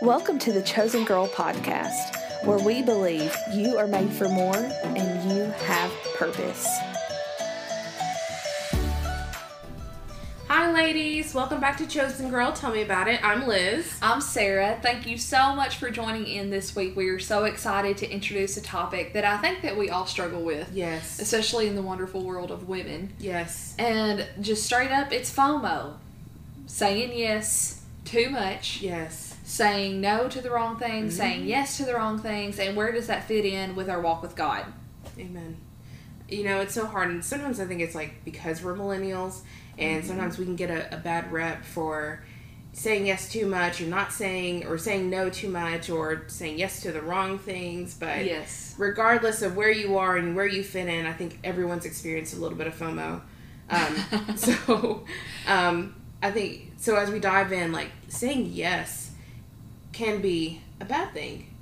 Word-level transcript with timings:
Welcome 0.00 0.38
to 0.40 0.52
the 0.52 0.62
Chosen 0.62 1.04
Girl 1.04 1.26
podcast, 1.28 2.16
where 2.44 2.58
we 2.58 2.82
believe 2.82 3.34
you 3.52 3.76
are 3.76 3.86
made 3.86 4.12
for 4.12 4.28
more 4.28 4.54
and 4.56 5.30
you 5.30 5.42
have 5.64 5.90
purpose. 6.16 6.66
Hi, 10.46 10.72
ladies. 10.72 11.34
Welcome 11.34 11.60
back 11.60 11.76
to 11.78 11.86
Chosen 11.86 12.30
Girl. 12.30 12.52
Tell 12.52 12.72
me 12.72 12.82
about 12.82 13.08
it. 13.08 13.22
I'm 13.24 13.46
Liz. 13.46 13.98
I'm 14.00 14.20
Sarah. 14.20 14.78
Thank 14.82 15.06
you 15.06 15.18
so 15.18 15.54
much 15.54 15.76
for 15.76 15.90
joining 15.90 16.26
in 16.26 16.50
this 16.50 16.76
week. 16.76 16.94
We 16.96 17.08
are 17.08 17.18
so 17.18 17.44
excited 17.44 17.96
to 17.98 18.10
introduce 18.10 18.56
a 18.56 18.62
topic 18.62 19.12
that 19.14 19.24
I 19.24 19.36
think 19.38 19.62
that 19.62 19.76
we 19.76 19.90
all 19.90 20.06
struggle 20.06 20.42
with, 20.42 20.70
Yes. 20.72 21.18
especially 21.20 21.66
in 21.66 21.74
the 21.74 21.82
wonderful 21.82 22.22
world 22.22 22.50
of 22.52 22.68
women. 22.68 23.12
Yes. 23.18 23.74
And 23.78 24.26
just 24.40 24.64
straight 24.64 24.92
up, 24.92 25.12
it's 25.12 25.34
FOMO. 25.34 25.94
Saying 26.66 27.18
yes 27.18 27.82
too 28.04 28.30
much, 28.30 28.80
Yes. 28.80 29.27
Saying 29.48 29.98
no 29.98 30.28
to 30.28 30.42
the 30.42 30.50
wrong 30.50 30.76
things, 30.76 31.16
saying 31.16 31.46
yes 31.46 31.78
to 31.78 31.84
the 31.86 31.94
wrong 31.94 32.18
things, 32.18 32.58
and 32.58 32.76
where 32.76 32.92
does 32.92 33.06
that 33.06 33.24
fit 33.24 33.46
in 33.46 33.74
with 33.74 33.88
our 33.88 33.98
walk 33.98 34.20
with 34.20 34.36
God? 34.36 34.66
Amen. 35.18 35.56
You 36.28 36.44
know, 36.44 36.60
it's 36.60 36.74
so 36.74 36.84
hard, 36.84 37.08
and 37.08 37.24
sometimes 37.24 37.58
I 37.58 37.64
think 37.64 37.80
it's 37.80 37.94
like 37.94 38.22
because 38.26 38.62
we're 38.62 38.76
millennials, 38.76 39.40
and 39.78 40.04
sometimes 40.04 40.36
we 40.36 40.44
can 40.44 40.54
get 40.54 40.70
a, 40.70 40.94
a 40.94 40.98
bad 40.98 41.32
rep 41.32 41.64
for 41.64 42.22
saying 42.74 43.06
yes 43.06 43.32
too 43.32 43.46
much, 43.46 43.80
or 43.80 43.86
not 43.86 44.12
saying, 44.12 44.66
or 44.66 44.76
saying 44.76 45.08
no 45.08 45.30
too 45.30 45.48
much, 45.48 45.88
or 45.88 46.24
saying 46.26 46.58
yes 46.58 46.82
to 46.82 46.92
the 46.92 47.00
wrong 47.00 47.38
things. 47.38 47.94
But 47.94 48.26
Yes. 48.26 48.74
regardless 48.76 49.40
of 49.40 49.56
where 49.56 49.70
you 49.70 49.96
are 49.96 50.18
and 50.18 50.36
where 50.36 50.46
you 50.46 50.62
fit 50.62 50.88
in, 50.88 51.06
I 51.06 51.14
think 51.14 51.38
everyone's 51.42 51.86
experienced 51.86 52.34
a 52.34 52.36
little 52.36 52.58
bit 52.58 52.66
of 52.66 52.74
FOMO. 52.78 53.22
Um, 53.70 53.96
so, 54.36 55.04
um, 55.46 55.94
I 56.22 56.32
think 56.32 56.72
so. 56.76 56.96
As 56.96 57.10
we 57.10 57.18
dive 57.18 57.50
in, 57.50 57.72
like 57.72 57.90
saying 58.08 58.50
yes 58.52 59.07
can 59.98 60.20
be 60.20 60.60
a 60.80 60.84
bad 60.84 61.12
thing, 61.12 61.52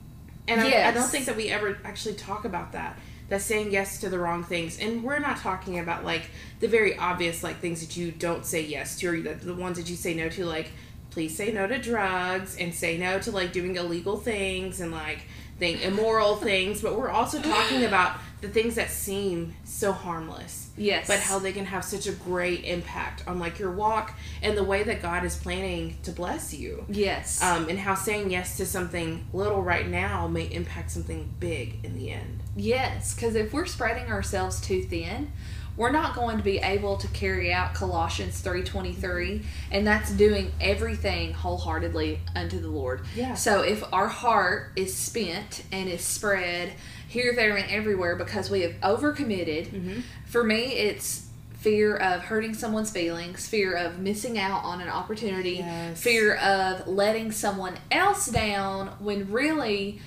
and 0.47 0.61
I, 0.61 0.89
I 0.89 0.91
don't 0.93 1.09
think 1.09 1.25
that 1.25 1.37
we 1.37 1.49
ever 1.49 1.79
actually 1.85 2.15
talk 2.15 2.45
about 2.45 2.73
that. 2.73 2.99
That 3.29 3.41
saying 3.41 3.73
yes 3.73 3.99
to 4.03 4.09
the 4.09 4.19
wrong 4.19 4.45
things, 4.45 4.79
and 4.79 5.03
we're 5.03 5.19
not 5.19 5.39
talking 5.39 5.79
about 5.79 6.05
like 6.05 6.31
the 6.61 6.69
very 6.69 6.97
obvious 6.97 7.43
like 7.43 7.59
things 7.59 7.81
that 7.81 7.97
you 7.97 8.13
don't 8.13 8.45
say 8.45 8.61
yes 8.61 8.99
to, 9.01 9.09
or 9.09 9.21
the, 9.21 9.35
the 9.35 9.55
ones 9.55 9.79
that 9.79 9.89
you 9.89 9.97
say 9.97 10.15
no 10.15 10.29
to, 10.29 10.45
like 10.45 10.71
please 11.11 11.35
say 11.35 11.51
no 11.51 11.67
to 11.67 11.79
drugs 11.79 12.59
and 12.59 12.75
say 12.75 12.99
no 12.99 13.19
to 13.19 13.31
like 13.31 13.51
doing 13.51 13.75
illegal 13.77 14.19
things 14.19 14.83
and 14.83 14.93
like 14.93 15.23
thing 15.59 15.81
immoral 15.81 16.37
things. 16.37 16.83
But 16.83 16.99
we're 16.99 17.11
also 17.11 17.41
talking 17.41 17.85
about 17.85 18.17
the 18.41 18.49
things 18.49 18.75
that 18.75 18.91
seem 18.91 19.55
so 19.65 19.93
harmless 19.93 20.71
Yes. 20.77 21.07
but 21.07 21.21
how 21.21 21.39
they 21.39 21.53
can 21.53 21.65
have 21.65 21.85
such 21.85 22.07
a 22.07 22.13
great 22.13 22.65
impact 22.65 23.25
on 23.27 23.39
like 23.39 23.59
your 23.59 23.71
walk 23.73 24.15
and 24.43 24.57
the 24.57 24.63
way 24.63 24.83
that 24.83 25.01
God 25.01 25.25
is 25.25 25.35
planning 25.37 25.97
to 26.03 26.13
bless 26.13 26.53
you. 26.53 26.85
Yes. 26.89 27.43
Um, 27.43 27.69
and 27.71 27.79
how 27.79 27.95
saying 27.95 28.31
yes 28.31 28.59
to 28.59 28.67
something 28.67 29.27
little 29.33 29.63
right 29.63 29.89
now 29.89 30.29
may 30.29 30.45
impact 30.45 30.91
something 30.91 31.33
big 31.41 31.79
in 31.83 31.97
the 31.97 32.11
end. 32.11 32.43
Yes, 32.55 33.15
because 33.15 33.35
if 33.35 33.53
we're 33.55 33.67
spreading 33.67 34.13
ourselves 34.13 34.61
too 34.61 34.83
thin, 34.83 35.33
we're 35.77 35.91
not 35.93 36.15
going 36.15 36.39
to 36.39 36.43
be 36.43 36.59
able 36.59 36.97
to 36.97 37.09
carry 37.09 37.53
out 37.53 37.75
Colossians 37.75 38.43
3:23 38.43 39.43
and 39.71 39.87
that's 39.87 40.11
doing 40.13 40.51
everything 40.61 41.33
wholeheartedly 41.33 42.21
unto 42.35 42.61
the 42.61 42.69
Lord. 42.69 43.03
Yeah. 43.15 43.35
So 43.35 43.63
if 43.63 43.83
our 43.93 44.09
heart 44.09 44.73
is 44.77 44.95
spent 44.97 45.63
and 45.73 45.89
is 45.89 46.03
spread 46.03 46.73
here 47.09 47.35
there 47.35 47.57
and 47.57 47.71
everywhere 47.71 48.17
because 48.17 48.51
we 48.51 48.63
have 48.63 48.73
overcommitted, 48.83 49.67
Mm-hmm. 49.69 50.01
for 50.25 50.43
me 50.45 50.73
it's 50.73 51.25
fear 51.59 51.97
of 51.97 52.23
hurting 52.23 52.55
someone's 52.55 52.91
feelings, 52.91 53.49
fear 53.49 53.75
of 53.75 53.99
missing 53.99 54.39
out 54.39 54.63
on 54.65 54.81
an 54.81 54.89
opportunity, 54.89 55.55
Yes. 55.57 56.01
fear 56.01 56.37
of 56.37 56.87
letting 56.87 57.33
someone 57.33 57.75
else 57.91 58.27
down 58.27 58.89
when 59.01 59.33
really 59.33 60.01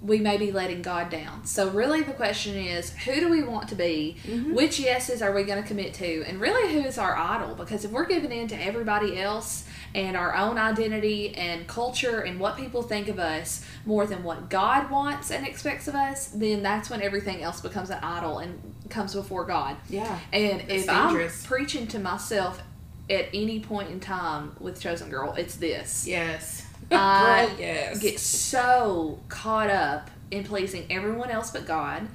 we 0.00 0.18
may 0.18 0.36
be 0.36 0.52
letting 0.52 0.80
God 0.80 1.10
down. 1.10 1.44
So 1.44 1.70
really 1.70 2.02
the 2.02 2.12
question 2.12 2.54
is 2.54 2.90
who 2.90 3.16
do 3.16 3.28
we 3.28 3.42
want 3.42 3.68
to 3.70 3.74
be? 3.74 4.16
Mm-hmm. 4.24 4.54
Which 4.54 4.78
yeses 4.78 5.22
are 5.22 5.32
we 5.32 5.42
going 5.42 5.60
to 5.60 5.66
commit 5.66 5.92
to? 5.94 6.22
And 6.24 6.40
really 6.40 6.72
who 6.72 6.86
is 6.86 6.98
our 6.98 7.16
idol? 7.16 7.56
Because 7.56 7.84
if 7.84 7.90
we're 7.90 8.06
giving 8.06 8.30
in 8.30 8.46
to 8.48 8.56
everybody 8.56 9.20
else 9.20 9.66
and 9.94 10.16
our 10.16 10.36
own 10.36 10.56
identity 10.56 11.34
and 11.34 11.66
culture 11.66 12.20
and 12.20 12.38
what 12.38 12.56
people 12.56 12.82
think 12.82 13.08
of 13.08 13.18
us 13.18 13.64
more 13.86 14.06
than 14.06 14.22
what 14.22 14.48
God 14.48 14.88
wants 14.88 15.32
and 15.32 15.44
expects 15.44 15.88
of 15.88 15.96
us, 15.96 16.28
then 16.28 16.62
that's 16.62 16.90
when 16.90 17.02
everything 17.02 17.42
else 17.42 17.60
becomes 17.60 17.90
an 17.90 17.98
idol 18.02 18.38
and 18.38 18.60
comes 18.90 19.14
before 19.14 19.46
God. 19.46 19.76
Yeah. 19.88 20.18
And 20.32 20.60
if 20.70 20.86
dangerous. 20.86 21.42
I'm 21.42 21.48
preaching 21.48 21.88
to 21.88 21.98
myself 21.98 22.62
at 23.10 23.26
any 23.34 23.58
point 23.58 23.90
in 23.90 23.98
time 23.98 24.54
with 24.60 24.80
Chosen 24.80 25.10
Girl, 25.10 25.34
it's 25.34 25.56
this. 25.56 26.06
Yes. 26.06 26.67
I 26.90 27.46
Girl, 27.50 27.58
yes. 27.58 27.98
get 27.98 28.20
so 28.20 29.20
caught 29.28 29.70
up 29.70 30.10
in 30.30 30.44
pleasing 30.44 30.86
everyone 30.90 31.30
else 31.30 31.50
but 31.50 31.66
God, 31.66 32.08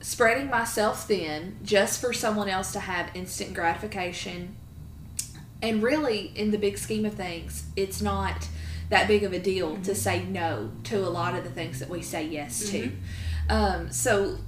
spreading 0.00 0.48
myself 0.48 1.06
thin 1.06 1.56
just 1.62 2.00
for 2.00 2.12
someone 2.12 2.48
else 2.48 2.72
to 2.72 2.80
have 2.80 3.10
instant 3.14 3.54
gratification. 3.54 4.56
And 5.60 5.82
really, 5.82 6.32
in 6.36 6.50
the 6.52 6.58
big 6.58 6.78
scheme 6.78 7.04
of 7.04 7.14
things, 7.14 7.64
it's 7.74 8.00
not 8.00 8.48
that 8.90 9.08
big 9.08 9.24
of 9.24 9.32
a 9.32 9.38
deal 9.40 9.76
to 9.82 9.94
say 9.94 10.22
no 10.24 10.70
to 10.84 10.98
a 10.98 11.10
lot 11.10 11.34
of 11.34 11.44
the 11.44 11.50
things 11.50 11.80
that 11.80 11.88
we 11.88 12.00
say 12.00 12.24
yes 12.26 12.70
to. 12.70 12.92
Um, 13.50 13.90
so, 13.90 14.38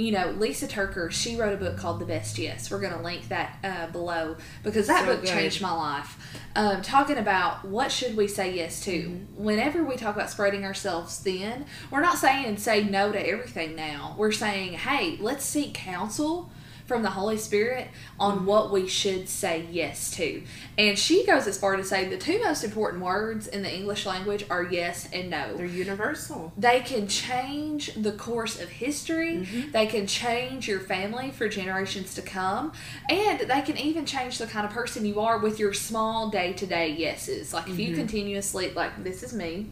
you 0.00 0.12
know, 0.12 0.30
Lisa 0.38 0.66
TerKeurst, 0.66 1.12
she 1.12 1.36
wrote 1.36 1.52
a 1.52 1.56
book 1.56 1.76
called 1.76 2.00
The 2.00 2.04
Best 2.04 2.38
Yes. 2.38 2.70
We're 2.70 2.80
going 2.80 2.92
to 2.92 3.02
link 3.02 3.28
that 3.28 3.58
uh, 3.62 3.86
below 3.88 4.36
because 4.62 4.86
that 4.86 5.04
So 5.04 5.12
book 5.12 5.24
good. 5.24 5.30
changed 5.30 5.60
my 5.60 5.72
life. 5.72 6.38
Um, 6.56 6.82
talking 6.82 7.18
about 7.18 7.64
what 7.64 7.92
should 7.92 8.16
we 8.16 8.26
say 8.26 8.54
yes 8.54 8.82
to. 8.84 9.02
Mm-hmm. 9.02 9.44
Whenever 9.44 9.84
we 9.84 9.96
talk 9.96 10.14
about 10.16 10.30
spreading 10.30 10.64
ourselves 10.64 11.18
thin, 11.18 11.66
we're 11.90 12.00
not 12.00 12.18
saying 12.18 12.56
say 12.56 12.82
no 12.82 13.12
to 13.12 13.28
everything 13.28 13.76
now. 13.76 14.14
We're 14.18 14.32
saying, 14.32 14.74
hey, 14.74 15.18
let's 15.20 15.44
seek 15.44 15.74
counsel 15.74 16.50
from 16.90 17.02
the 17.04 17.10
Holy 17.10 17.36
Spirit 17.38 17.86
on 18.18 18.38
Mm-hmm. 18.38 18.46
what 18.46 18.72
we 18.72 18.88
should 18.88 19.28
say 19.28 19.64
yes 19.70 20.10
to. 20.16 20.42
And 20.76 20.98
she 20.98 21.24
goes 21.24 21.46
as 21.46 21.56
far 21.56 21.76
to 21.76 21.84
say 21.84 22.08
the 22.08 22.16
two 22.18 22.40
most 22.42 22.64
important 22.64 23.00
words 23.04 23.46
in 23.46 23.62
the 23.62 23.72
English 23.72 24.06
language 24.06 24.44
are 24.50 24.64
yes 24.64 25.08
and 25.12 25.30
no 25.30 25.56
They're 25.56 25.66
universal. 25.66 26.52
they 26.58 26.80
can 26.80 27.06
change 27.06 27.94
the 27.94 28.10
course 28.12 28.60
of 28.60 28.68
history 28.68 29.46
they 29.72 29.86
can 29.86 30.06
change 30.08 30.66
your 30.66 30.80
family 30.80 31.30
for 31.30 31.48
generations 31.48 32.14
to 32.16 32.22
come 32.22 32.72
and 33.08 33.38
they 33.40 33.60
can 33.62 33.76
even 33.78 34.04
change 34.04 34.38
the 34.38 34.46
kind 34.46 34.66
of 34.66 34.72
person 34.72 35.06
you 35.06 35.20
are 35.20 35.38
with 35.38 35.58
your 35.60 35.72
small 35.72 36.28
day-to-day 36.30 36.88
yeses 36.90 37.52
like 37.54 37.68
if 37.68 37.78
you 37.78 37.94
continuously 37.94 38.70
like 38.74 38.92
this 39.04 39.22
is 39.22 39.32
me 39.32 39.66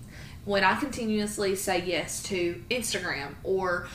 when 0.44 0.62
i 0.64 0.74
continuously 0.76 1.54
say 1.56 1.82
yes 1.84 2.22
to 2.22 2.62
instagram 2.70 3.34
or 3.42 3.86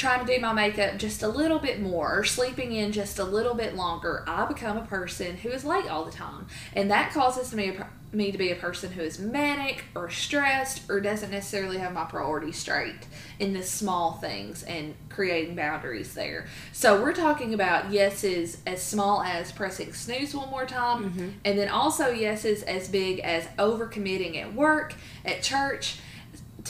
trying 0.00 0.24
to 0.24 0.34
do 0.34 0.40
my 0.40 0.52
makeup 0.52 0.96
just 0.96 1.22
a 1.22 1.28
little 1.28 1.58
bit 1.58 1.80
more 1.80 2.18
or 2.18 2.24
sleeping 2.24 2.72
in 2.72 2.90
just 2.90 3.18
a 3.18 3.24
little 3.24 3.54
bit 3.54 3.76
longer 3.76 4.24
i 4.26 4.44
become 4.46 4.76
a 4.76 4.86
person 4.86 5.36
who 5.36 5.50
is 5.50 5.64
late 5.64 5.88
all 5.88 6.04
the 6.04 6.10
time. 6.10 6.46
And 6.74 6.90
that 6.90 7.12
causes 7.12 7.54
me 7.54 7.78
me 8.12 8.32
to 8.32 8.38
be 8.38 8.50
a 8.50 8.56
person 8.56 8.90
who 8.90 9.02
is 9.02 9.20
manic 9.20 9.84
or 9.94 10.10
stressed 10.10 10.90
or 10.90 11.00
doesn't 11.00 11.30
necessarily 11.30 11.78
have 11.78 11.92
my 11.92 12.04
priorities 12.04 12.56
straight 12.56 13.06
in 13.38 13.52
the 13.52 13.62
small 13.62 14.14
things 14.14 14.64
and 14.64 14.96
creating 15.08 15.54
boundaries 15.54 16.12
there. 16.14 16.46
So 16.72 17.00
we're 17.00 17.14
talking 17.14 17.54
about 17.54 17.92
yeses 17.92 18.58
as 18.66 18.82
small 18.82 19.22
as 19.22 19.52
pressing 19.52 19.92
snooze 19.92 20.34
one 20.34 20.50
more 20.50 20.66
time, 20.66 21.10
mm-hmm. 21.10 21.28
and 21.44 21.56
then 21.56 21.68
also 21.68 22.10
yeses 22.10 22.64
as 22.64 22.88
big 22.88 23.20
as 23.20 23.44
overcommitting 23.58 24.36
at 24.36 24.54
work, 24.54 24.94
at 25.24 25.42
church, 25.42 26.00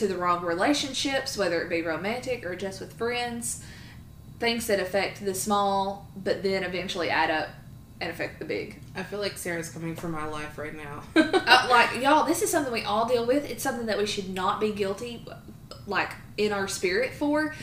to 0.00 0.08
the 0.08 0.16
wrong 0.16 0.44
relationships, 0.44 1.36
whether 1.36 1.62
it 1.62 1.68
be 1.68 1.82
romantic 1.82 2.44
or 2.44 2.56
just 2.56 2.80
with 2.80 2.94
friends. 2.94 3.62
Things 4.38 4.66
that 4.68 4.80
affect 4.80 5.22
the 5.22 5.34
small, 5.34 6.08
but 6.16 6.42
then 6.42 6.64
eventually 6.64 7.10
add 7.10 7.30
up 7.30 7.50
and 8.00 8.10
affect 8.10 8.38
the 8.38 8.46
big. 8.46 8.80
I 8.96 9.02
feel 9.02 9.18
like 9.18 9.36
Sarah's 9.36 9.68
coming 9.68 9.94
for 9.94 10.08
my 10.08 10.24
life 10.24 10.56
right 10.56 10.74
now. 10.74 11.02
uh, 11.14 11.66
like 11.70 12.02
y'all 12.02 12.24
this 12.24 12.40
is 12.40 12.50
something 12.50 12.72
we 12.72 12.82
all 12.82 13.06
deal 13.06 13.26
with 13.26 13.48
it's 13.50 13.62
something 13.62 13.84
that 13.86 13.98
we 13.98 14.06
should 14.06 14.30
not 14.30 14.58
be 14.58 14.72
guilty 14.72 15.26
like 15.90 16.12
in 16.38 16.52
our 16.52 16.66
spirit 16.68 17.12
for 17.12 17.54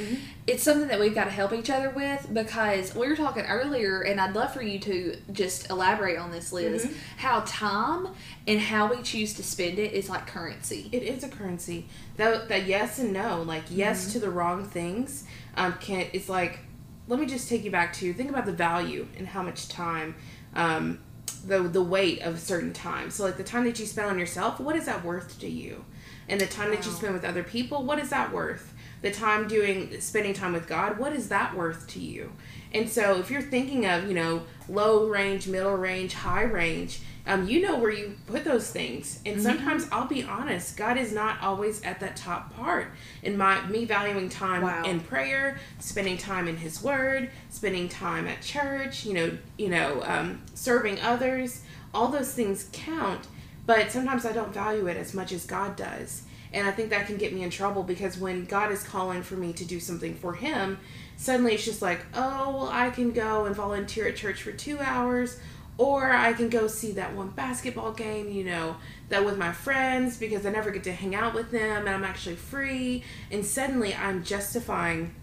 it's 0.46 0.62
something 0.62 0.88
that 0.88 1.00
we've 1.00 1.16
got 1.16 1.24
to 1.24 1.32
help 1.32 1.52
each 1.52 1.70
other 1.70 1.90
with 1.90 2.28
because 2.32 2.94
we 2.94 3.08
were 3.08 3.16
talking 3.16 3.44
earlier 3.46 4.02
and 4.02 4.22
i'd 4.22 4.36
love 4.36 4.54
for 4.54 4.62
you 4.62 4.78
to 4.78 5.18
just 5.32 5.70
elaborate 5.72 6.18
on 6.20 6.30
this 6.30 6.54
liz 6.54 6.84
how 7.18 7.40
time 7.48 8.08
and 8.46 8.60
how 8.60 8.88
we 8.94 9.02
choose 9.02 9.34
to 9.34 9.42
spend 9.44 9.80
it 9.80 9.94
is 9.94 10.10
like 10.10 10.28
currency 10.28 10.90
It 10.92 11.02
is 11.04 11.24
a 11.24 11.30
currency. 11.30 11.88
That 12.18 12.48
that 12.50 12.66
yes 12.68 13.00
and 13.00 13.12
no, 13.14 13.42
like 13.42 13.64
yes 13.70 14.12
to 14.14 14.20
the 14.20 14.30
wrong 14.30 14.64
things, 14.66 15.24
um, 15.56 15.74
can 15.80 16.06
it's 16.14 16.30
like, 16.30 16.60
let 17.08 17.20
me 17.20 17.26
just 17.26 17.50
take 17.50 17.64
you 17.64 17.72
back 17.72 17.94
to 17.94 18.14
think 18.14 18.30
about 18.30 18.46
the 18.46 18.54
value 18.54 19.08
and 19.18 19.28
how 19.28 19.42
much 19.44 19.68
time, 19.68 20.16
um, 20.56 21.00
the 21.46 21.60
the 21.64 21.82
weight 21.84 22.22
of 22.22 22.36
a 22.36 22.40
certain 22.40 22.74
time. 22.74 23.10
So 23.10 23.24
like 23.24 23.38
the 23.38 23.44
time 23.44 23.64
that 23.66 23.80
you 23.80 23.86
spend 23.86 24.08
on 24.10 24.18
yourself, 24.20 24.60
what 24.60 24.76
is 24.76 24.86
that 24.86 25.04
worth 25.04 25.40
to 25.40 25.48
you? 25.50 25.84
And 26.30 26.40
the 26.42 26.46
time 26.48 26.72
that 26.72 26.86
you 26.86 26.92
spend 26.92 27.14
with 27.14 27.24
other 27.26 27.44
people, 27.44 27.84
what 27.84 28.00
is 28.00 28.10
that 28.10 28.34
worth? 28.34 28.74
The 29.02 29.12
time 29.12 29.48
doing 29.48 30.00
spending 30.02 30.34
time 30.34 30.54
with 30.54 30.68
God, 30.68 30.98
what 30.98 31.14
is 31.14 31.30
that 31.30 31.56
worth 31.56 31.88
to 31.90 32.00
you? 32.00 32.32
And 32.74 32.90
so 32.90 33.18
if 33.20 33.30
you're 33.32 33.42
thinking 33.42 33.86
of 33.86 34.08
you 34.08 34.14
know 34.14 34.44
low 34.68 35.08
range, 35.08 35.48
middle 35.48 35.76
range, 35.76 36.14
high 36.14 36.44
range, 36.44 37.00
um, 37.26 37.48
you 37.48 37.62
know 37.62 37.78
where 37.78 37.92
you 37.92 38.16
put 38.26 38.44
those 38.44 38.70
things. 38.72 39.20
And 39.26 39.36
Mm-hmm. 39.38 39.44
sometimes 39.46 39.88
I'll 39.92 40.08
be 40.08 40.24
honest, 40.24 40.76
God 40.78 40.98
is 40.98 41.14
not 41.14 41.40
always 41.42 41.82
at 41.84 42.00
that 42.00 42.16
top 42.16 42.54
part. 42.56 42.92
In 43.22 43.38
my 43.38 43.66
me 43.68 43.86
valuing 43.86 44.28
time 44.30 44.64
Wow. 44.64 44.84
in 44.84 45.00
prayer, 45.00 45.60
spending 45.80 46.18
time 46.18 46.48
in 46.48 46.58
His 46.58 46.82
Word, 46.84 47.30
spending 47.50 47.88
time 47.90 48.28
at 48.28 48.42
church, 48.42 49.06
you 49.06 49.14
know, 49.14 49.38
you 49.58 49.70
know, 49.70 50.02
um, 50.06 50.42
serving 50.56 51.00
others, 51.02 51.62
all 51.94 52.08
those 52.10 52.34
things 52.34 52.68
count. 52.74 53.28
But 53.68 53.92
sometimes 53.92 54.26
I 54.26 54.32
don't 54.32 54.52
value 54.52 54.88
it 54.88 54.98
as 54.98 55.14
much 55.14 55.32
as 55.32 55.46
God 55.46 55.76
does. 55.76 56.24
And 56.54 56.66
I 56.68 56.72
think 56.72 56.90
that 56.90 57.06
can 57.06 57.18
get 57.18 57.34
me 57.34 57.44
in 57.44 57.50
trouble 57.50 57.84
because 57.84 58.18
when 58.18 58.46
God 58.46 58.72
is 58.72 58.82
calling 58.82 59.22
for 59.22 59.36
me 59.36 59.54
to 59.54 59.66
do 59.66 59.80
something 59.80 60.16
for 60.16 60.34
Him, 60.34 60.80
suddenly 61.18 61.54
it's 61.54 61.66
just 61.66 61.82
like, 61.82 62.06
oh, 62.16 62.52
well, 62.52 62.70
I 62.72 62.90
can 62.90 63.12
go 63.12 63.46
and 63.46 63.56
volunteer 63.56 64.08
at 64.08 64.16
church 64.16 64.42
for 64.42 64.54
two 64.54 64.80
hours, 64.80 65.40
or 65.78 66.10
I 66.12 66.34
can 66.34 66.50
go 66.50 66.68
see 66.68 66.94
that 66.94 67.14
one 67.14 67.30
basketball 67.30 67.92
game, 67.92 68.32
you 68.32 68.46
know, 68.46 68.78
that 69.10 69.26
with 69.26 69.38
my 69.38 69.52
friends 69.52 70.18
because 70.18 70.46
I 70.46 70.50
never 70.50 70.72
get 70.72 70.86
to 70.86 70.94
hang 70.94 71.14
out 71.14 71.34
with 71.34 71.52
them 71.52 71.86
and 71.86 71.90
I'm 71.90 72.04
actually 72.04 72.38
free. 72.38 73.04
And 73.30 73.46
suddenly 73.46 73.94
I'm 73.94 74.24
justifying 74.24 75.14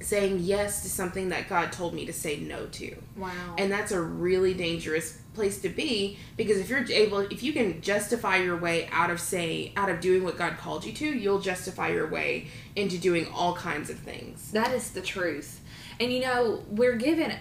saying 0.00 0.40
yes 0.40 0.82
to 0.82 0.88
something 0.90 1.30
that 1.30 1.48
God 1.48 1.72
told 1.72 1.94
me 1.94 2.06
to 2.06 2.12
say 2.12 2.38
no 2.38 2.66
to. 2.66 2.96
Wow. 3.16 3.54
And 3.56 3.70
that's 3.70 3.92
a 3.92 4.00
really 4.00 4.54
dangerous 4.54 5.20
place 5.38 5.60
to 5.60 5.68
be 5.68 6.18
because 6.36 6.58
if 6.58 6.68
you're 6.68 6.84
able 6.90 7.20
if 7.20 7.42
you 7.44 7.52
can 7.52 7.80
justify 7.80 8.36
your 8.38 8.56
way 8.56 8.88
out 8.90 9.08
of 9.10 9.20
say 9.20 9.72
out 9.76 9.88
of 9.88 10.00
doing 10.00 10.24
what 10.24 10.36
God 10.36 10.58
called 10.58 10.84
you 10.84 10.92
to, 10.94 11.06
you'll 11.06 11.40
justify 11.40 11.88
your 11.90 12.08
way 12.08 12.48
into 12.74 12.98
doing 12.98 13.26
all 13.32 13.54
kinds 13.54 13.88
of 13.88 13.98
things. 14.00 14.50
That 14.52 14.72
is 14.72 14.90
the 14.90 15.00
truth. 15.00 15.60
And 16.00 16.12
you 16.12 16.20
know, 16.20 16.64
we're 16.68 16.96
given, 16.96 17.32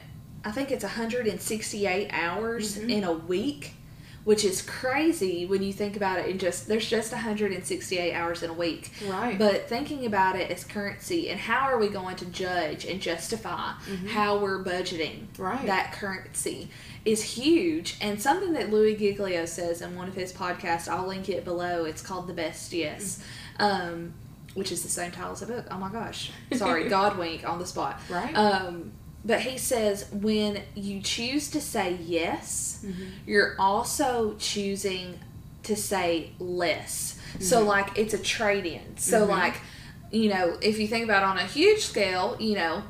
I 0.45 0.51
think 0.51 0.71
it's 0.71 0.83
168 0.83 2.09
hours 2.11 2.77
Mhm. 2.77 2.89
in 2.89 3.03
a 3.03 3.13
week, 3.13 3.73
which 4.27 4.43
is 4.43 4.61
crazy 4.61 5.45
when 5.45 5.63
you 5.63 5.71
think 5.71 5.95
about 5.95 6.19
it. 6.19 6.29
And 6.29 6.37
just 6.37 6.67
there's 6.67 6.85
just 6.89 7.13
168 7.13 8.13
hours 8.13 8.43
in 8.43 8.49
a 8.49 8.53
week. 8.53 8.91
Right. 9.07 9.39
But 9.39 9.69
thinking 9.69 10.05
about 10.05 10.35
it 10.35 10.51
as 10.51 10.65
currency 10.65 11.29
and 11.29 11.39
how 11.39 11.61
are 11.69 11.77
we 11.77 11.87
going 11.87 12.17
to 12.17 12.25
judge 12.25 12.83
and 12.83 12.99
justify 13.01 13.71
how 14.09 14.37
we're 14.39 14.61
budgeting 14.61 15.27
Right. 15.37 15.65
that 15.65 15.93
currency 15.93 16.69
is 17.05 17.23
huge 17.23 17.95
and 18.01 18.21
something 18.21 18.51
that 18.51 18.69
Louis 18.69 18.97
Giglio 18.97 19.45
says 19.45 19.81
in 19.81 19.95
one 19.95 20.09
of 20.09 20.15
his 20.15 20.33
podcasts. 20.33 20.89
I'll 20.89 21.07
link 21.07 21.29
it 21.29 21.45
below. 21.45 21.85
It's 21.85 22.01
called 22.01 22.27
The 22.27 22.33
Best 22.33 22.73
Yes. 22.73 23.23
Um, 23.59 24.13
which 24.55 24.73
is 24.73 24.83
the 24.83 24.89
same 24.89 25.11
title 25.11 25.31
as 25.31 25.39
the 25.39 25.45
book. 25.45 25.67
Oh 25.71 25.77
my 25.77 25.89
gosh. 25.89 26.31
Sorry, 26.53 26.89
God 26.89 27.17
wink 27.17 27.47
on 27.47 27.59
the 27.59 27.65
spot. 27.65 28.01
Right. 28.09 28.33
Um, 28.35 28.91
but 29.25 29.41
he 29.41 29.57
says 29.57 30.05
when 30.11 30.61
you 30.75 31.01
choose 31.01 31.49
to 31.51 31.61
say 31.61 31.97
yes, 32.01 32.83
Mm-hmm. 32.85 33.03
you're 33.25 33.55
also 33.59 34.35
choosing 34.39 35.19
to 35.63 35.75
say 35.75 36.31
less. 36.39 37.19
So 37.39 37.59
Mm-hmm. 37.59 37.67
like 37.67 37.97
it's 37.97 38.13
a 38.13 38.17
trade 38.19 38.65
in. 38.65 38.97
So 38.97 39.25
like, 39.25 39.55
you 40.11 40.29
know, 40.29 40.57
if 40.61 40.79
you 40.79 40.87
think 40.87 41.03
about 41.05 41.23
it 41.23 41.25
on 41.25 41.37
a 41.37 41.43
huge 41.47 41.81
scale, 41.85 42.37
you 42.39 42.55
know, 42.55 42.83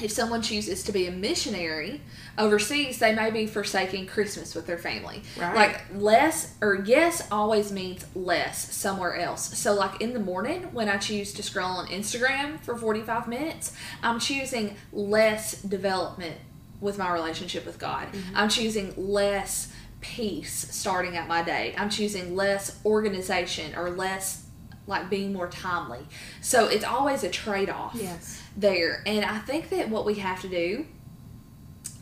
if 0.00 0.12
someone 0.12 0.42
chooses 0.42 0.84
to 0.84 0.92
be 0.92 1.06
a 1.06 1.10
missionary 1.10 2.00
overseas, 2.36 2.98
they 2.98 3.14
may 3.14 3.30
be 3.30 3.46
forsaking 3.46 4.06
Christmas 4.06 4.54
with 4.54 4.66
their 4.66 4.78
family. 4.78 5.22
Right. 5.38 5.54
Like 5.54 5.84
less 5.94 6.54
or 6.60 6.82
yes 6.84 7.26
always 7.32 7.72
means 7.72 8.06
less 8.14 8.74
somewhere 8.74 9.16
else. 9.16 9.58
So 9.58 9.74
like 9.74 10.00
in 10.00 10.12
the 10.12 10.20
morning 10.20 10.62
when 10.72 10.88
I 10.88 10.98
choose 10.98 11.32
to 11.34 11.42
scroll 11.42 11.70
on 11.70 11.86
Instagram 11.88 12.60
for 12.60 12.76
45 12.76 13.26
minutes, 13.26 13.72
I'm 14.02 14.20
choosing 14.20 14.76
less 14.92 15.60
development 15.62 16.36
with 16.80 16.96
my 16.96 17.12
relationship 17.12 17.66
with 17.66 17.78
God. 17.78 18.06
Mm-hmm. 18.12 18.36
I'm 18.36 18.48
choosing 18.48 18.94
less 18.96 19.72
peace 20.00 20.68
starting 20.70 21.16
out 21.16 21.26
my 21.26 21.42
day. 21.42 21.74
I'm 21.76 21.90
choosing 21.90 22.36
less 22.36 22.78
organization 22.84 23.74
or 23.74 23.90
less 23.90 24.44
like 24.86 25.10
being 25.10 25.32
more 25.32 25.48
timely. 25.48 26.00
So 26.40 26.66
it's 26.66 26.84
always 26.84 27.22
a 27.22 27.28
trade-off 27.28 27.94
Yes. 27.94 28.42
There. 28.58 29.02
And 29.06 29.24
I 29.24 29.38
think 29.38 29.70
that 29.70 29.88
what 29.88 30.04
we 30.04 30.14
have 30.14 30.40
to 30.42 30.48
do 30.48 30.86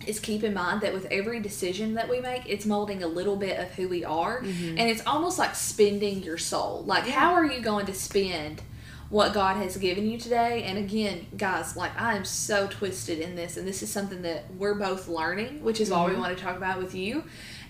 is 0.06 0.20
keep 0.20 0.42
in 0.42 0.54
mind 0.54 0.80
that 0.80 0.94
with 0.94 1.06
every 1.06 1.40
decision 1.40 1.94
that 1.94 2.08
we 2.08 2.20
make, 2.20 2.48
it's 2.48 2.64
molding 2.64 3.02
a 3.02 3.06
little 3.06 3.36
bit 3.36 3.58
of 3.58 3.70
who 3.72 3.88
we 3.88 4.04
are. 4.04 4.40
Mm-hmm. 4.40 4.78
And 4.78 4.88
it's 4.88 5.04
almost 5.06 5.38
like 5.38 5.54
spending 5.54 6.22
your 6.22 6.38
soul. 6.38 6.84
Like, 6.86 7.06
how 7.06 7.34
are 7.34 7.44
you 7.44 7.60
going 7.60 7.86
to 7.86 7.94
spend 7.94 8.62
what 9.10 9.34
God 9.34 9.56
has 9.56 9.76
given 9.76 10.08
you 10.08 10.18
today? 10.18 10.62
And 10.62 10.78
again, 10.78 11.26
guys, 11.36 11.76
like, 11.76 12.00
I 12.00 12.16
am 12.16 12.24
so 12.24 12.68
twisted 12.68 13.18
in 13.18 13.34
this. 13.34 13.56
And 13.56 13.66
this 13.66 13.82
is 13.82 13.90
something 13.90 14.22
that 14.22 14.44
we're 14.54 14.74
both 14.74 15.08
learning, 15.08 15.62
which 15.62 15.80
is 15.80 15.90
why 15.90 16.04
we 16.06 16.12
mm-hmm. 16.12 16.20
want 16.20 16.38
to 16.38 16.42
talk 16.42 16.56
about 16.56 16.78
with 16.78 16.94
you 16.94 17.24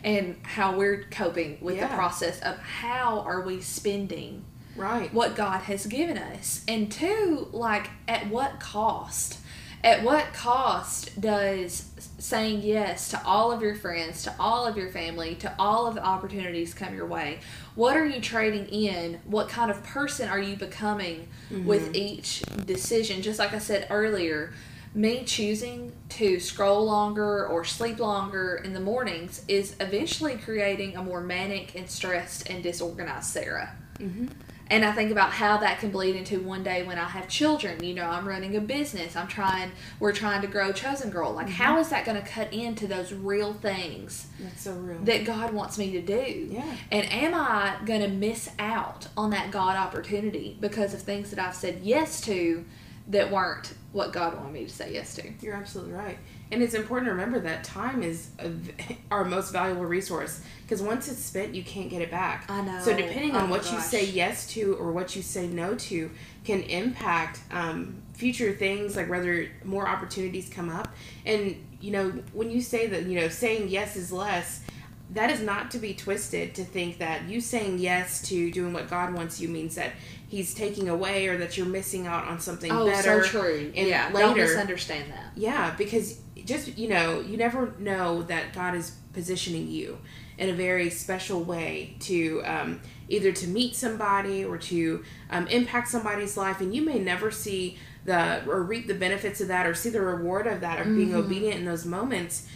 and 0.04 0.36
how 0.42 0.76
we're 0.76 1.04
coping 1.10 1.58
with 1.60 1.80
the 1.80 1.88
process 1.88 2.40
of 2.40 2.58
how 2.58 3.20
are 3.20 3.40
we 3.40 3.60
spending 3.60 4.44
Right. 4.76 5.12
what 5.12 5.36
God 5.36 5.62
has 5.62 5.86
given 5.86 6.18
us. 6.18 6.64
And 6.68 6.90
two, 6.90 7.48
like 7.52 7.90
at 8.08 8.28
what 8.28 8.60
cost? 8.60 9.38
At 9.84 10.02
what 10.02 10.32
cost 10.32 11.20
does 11.20 11.90
saying 12.18 12.62
yes 12.62 13.08
to 13.10 13.24
all 13.24 13.52
of 13.52 13.62
your 13.62 13.74
friends, 13.74 14.24
to 14.24 14.34
all 14.40 14.66
of 14.66 14.76
your 14.76 14.90
family, 14.90 15.36
to 15.36 15.54
all 15.58 15.86
of 15.86 15.94
the 15.94 16.04
opportunities 16.04 16.74
come 16.74 16.94
your 16.94 17.06
way? 17.06 17.38
What 17.74 17.96
are 17.96 18.06
you 18.06 18.20
trading 18.20 18.66
in? 18.66 19.20
What 19.26 19.48
kind 19.48 19.70
of 19.70 19.82
person 19.84 20.28
are 20.28 20.40
you 20.40 20.56
becoming 20.56 21.28
mm-hmm. 21.52 21.66
with 21.66 21.94
each 21.94 22.42
decision? 22.64 23.22
Just 23.22 23.38
like 23.38 23.52
I 23.52 23.58
said 23.58 23.86
earlier, 23.90 24.52
me 24.94 25.24
choosing 25.24 25.92
to 26.08 26.40
scroll 26.40 26.86
longer 26.86 27.46
or 27.46 27.64
sleep 27.64 27.98
longer 27.98 28.62
in 28.64 28.72
the 28.72 28.80
mornings 28.80 29.42
is 29.46 29.76
eventually 29.78 30.36
creating 30.36 30.96
a 30.96 31.02
more 31.02 31.20
manic 31.20 31.74
and 31.76 31.88
stressed 31.88 32.48
and 32.48 32.62
disorganized 32.62 33.26
Sarah. 33.26 33.76
Mm-hmm. 33.98 34.28
And 34.68 34.84
I 34.84 34.92
think 34.92 35.12
about 35.12 35.30
how 35.30 35.58
that 35.58 35.78
can 35.78 35.90
bleed 35.90 36.16
into 36.16 36.40
one 36.40 36.64
day 36.64 36.82
when 36.82 36.98
I 36.98 37.04
have 37.04 37.28
children. 37.28 37.82
You 37.84 37.94
know, 37.94 38.04
I'm 38.04 38.26
running 38.26 38.56
a 38.56 38.60
business. 38.60 39.14
I'm 39.14 39.28
trying, 39.28 39.70
we're 40.00 40.12
trying 40.12 40.42
to 40.42 40.48
grow 40.48 40.72
Chosen 40.72 41.10
Girl. 41.10 41.32
Like, 41.32 41.48
how 41.48 41.72
mm-hmm. 41.72 41.82
is 41.82 41.88
that 41.90 42.04
going 42.04 42.20
to 42.20 42.28
cut 42.28 42.52
into 42.52 42.86
those 42.86 43.12
real 43.12 43.54
things 43.54 44.26
That's 44.40 44.62
so 44.62 44.72
real. 44.72 44.98
that 45.04 45.24
God 45.24 45.52
wants 45.52 45.78
me 45.78 45.92
to 45.92 46.02
do? 46.02 46.48
Yeah. 46.50 46.76
And 46.90 47.10
am 47.12 47.34
I 47.34 47.76
going 47.84 48.00
to 48.00 48.08
miss 48.08 48.50
out 48.58 49.06
on 49.16 49.30
that 49.30 49.50
God 49.50 49.76
opportunity 49.76 50.56
because 50.60 50.94
of 50.94 51.02
things 51.02 51.30
that 51.30 51.38
I've 51.38 51.54
said 51.54 51.80
yes 51.82 52.20
to 52.22 52.64
that 53.08 53.30
weren't 53.30 53.72
what 53.92 54.12
God 54.12 54.36
wanted 54.36 54.52
me 54.52 54.64
to 54.64 54.72
say 54.72 54.92
yes 54.92 55.14
to? 55.16 55.32
You're 55.40 55.54
absolutely 55.54 55.94
right. 55.94 56.18
And 56.52 56.62
it's 56.62 56.74
important 56.74 57.06
to 57.08 57.12
remember 57.12 57.40
that 57.40 57.64
time 57.64 58.02
is 58.02 58.28
a 58.38 58.50
our 59.10 59.24
most 59.24 59.52
valuable 59.52 59.84
resource 59.84 60.40
because 60.62 60.80
once 60.82 61.08
it's 61.08 61.18
spent, 61.20 61.54
you 61.54 61.62
can't 61.64 61.90
get 61.90 62.02
it 62.02 62.10
back. 62.10 62.44
I 62.48 62.60
know. 62.60 62.80
So 62.80 62.96
depending 62.96 63.34
Oh 63.34 63.40
on 63.40 63.50
what 63.50 63.70
you 63.72 63.80
say 63.80 64.04
yes 64.06 64.46
to 64.52 64.74
or 64.76 64.92
what 64.92 65.16
you 65.16 65.22
say 65.22 65.46
no 65.46 65.74
to 65.74 66.10
can 66.44 66.62
impact 66.62 67.40
um, 67.50 67.96
future 68.14 68.52
things 68.52 68.96
like 68.96 69.08
whether 69.10 69.48
more 69.64 69.88
opportunities 69.88 70.48
come 70.48 70.68
up. 70.70 70.94
And 71.24 71.56
you 71.80 71.90
know 71.90 72.10
when 72.32 72.50
you 72.50 72.60
say 72.60 72.86
that 72.86 73.04
you 73.04 73.20
know 73.20 73.28
saying 73.28 73.68
yes 73.68 73.96
is 73.96 74.12
less. 74.12 74.62
That 75.10 75.30
is 75.30 75.40
not 75.40 75.70
to 75.70 75.78
be 75.78 75.94
twisted 75.94 76.56
to 76.56 76.64
think 76.64 76.98
that 76.98 77.28
you 77.28 77.40
saying 77.40 77.78
yes 77.78 78.20
to 78.22 78.50
doing 78.50 78.72
what 78.72 78.90
God 78.90 79.14
wants 79.14 79.40
you 79.40 79.48
means 79.48 79.76
that 79.76 79.92
He's 80.28 80.52
taking 80.52 80.88
away 80.88 81.28
or 81.28 81.36
that 81.38 81.56
you're 81.56 81.64
missing 81.64 82.08
out 82.08 82.26
on 82.26 82.40
something 82.40 82.72
Oh, 82.72 82.86
better. 82.86 83.22
so 83.22 83.28
true. 83.40 83.72
and 83.76 83.86
yeah, 83.88 84.10
don't 84.10 84.34
later- 84.34 84.48
misunderstand 84.48 85.12
that. 85.12 85.30
Yeah, 85.36 85.72
because 85.78 86.18
just 86.46 86.78
you 86.78 86.88
know, 86.88 87.20
you 87.20 87.36
never 87.36 87.74
know 87.78 88.22
that 88.22 88.52
God 88.54 88.74
is 88.74 88.92
positioning 89.12 89.68
you 89.68 89.98
in 90.38 90.48
a 90.48 90.52
very 90.52 90.90
special 90.90 91.42
way 91.42 91.96
to 92.00 92.42
um, 92.44 92.80
either 93.08 93.32
to 93.32 93.46
meet 93.48 93.74
somebody 93.74 94.44
or 94.44 94.58
to 94.58 95.02
um, 95.30 95.46
impact 95.48 95.88
somebody's 95.88 96.36
life, 96.36 96.60
and 96.60 96.74
you 96.74 96.82
may 96.82 96.98
never 96.98 97.30
see 97.30 97.78
the 98.04 98.44
or 98.48 98.62
reap 98.62 98.86
the 98.86 98.94
benefits 98.94 99.40
of 99.40 99.48
that 99.48 99.66
or 99.66 99.74
see 99.74 99.90
the 99.90 100.00
reward 100.00 100.46
of 100.46 100.60
that 100.60 100.78
of 100.80 100.86
being 100.94 101.14
obedient 101.14 101.56
in 101.56 101.64
those 101.64 101.84
moments. 101.84 102.48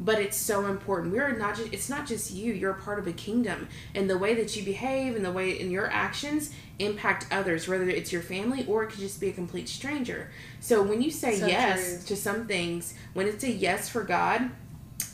But 0.00 0.20
it's 0.20 0.36
so 0.36 0.66
important. 0.66 1.12
We're 1.12 1.36
not 1.36 1.56
just 1.56 1.72
it's 1.72 1.88
not 1.88 2.06
just 2.06 2.30
you, 2.32 2.52
you're 2.52 2.70
a 2.70 2.80
part 2.80 3.00
of 3.00 3.06
a 3.08 3.12
kingdom. 3.12 3.68
And 3.94 4.08
the 4.08 4.16
way 4.16 4.34
that 4.34 4.54
you 4.56 4.62
behave 4.64 5.16
and 5.16 5.24
the 5.24 5.32
way 5.32 5.58
in 5.58 5.70
your 5.72 5.90
actions 5.90 6.52
impact 6.78 7.26
others, 7.32 7.66
whether 7.66 7.88
it's 7.88 8.12
your 8.12 8.22
family 8.22 8.64
or 8.68 8.84
it 8.84 8.90
could 8.90 9.00
just 9.00 9.20
be 9.20 9.28
a 9.28 9.32
complete 9.32 9.68
stranger. 9.68 10.30
So 10.60 10.82
when 10.82 11.02
you 11.02 11.10
say 11.10 11.36
So 11.40 11.46
yes 11.48 12.04
true. 12.06 12.06
to 12.14 12.16
some 12.16 12.46
things, 12.46 12.94
when 13.14 13.26
it's 13.26 13.42
a 13.42 13.50
yes 13.50 13.88
for 13.88 14.04
God, 14.04 14.50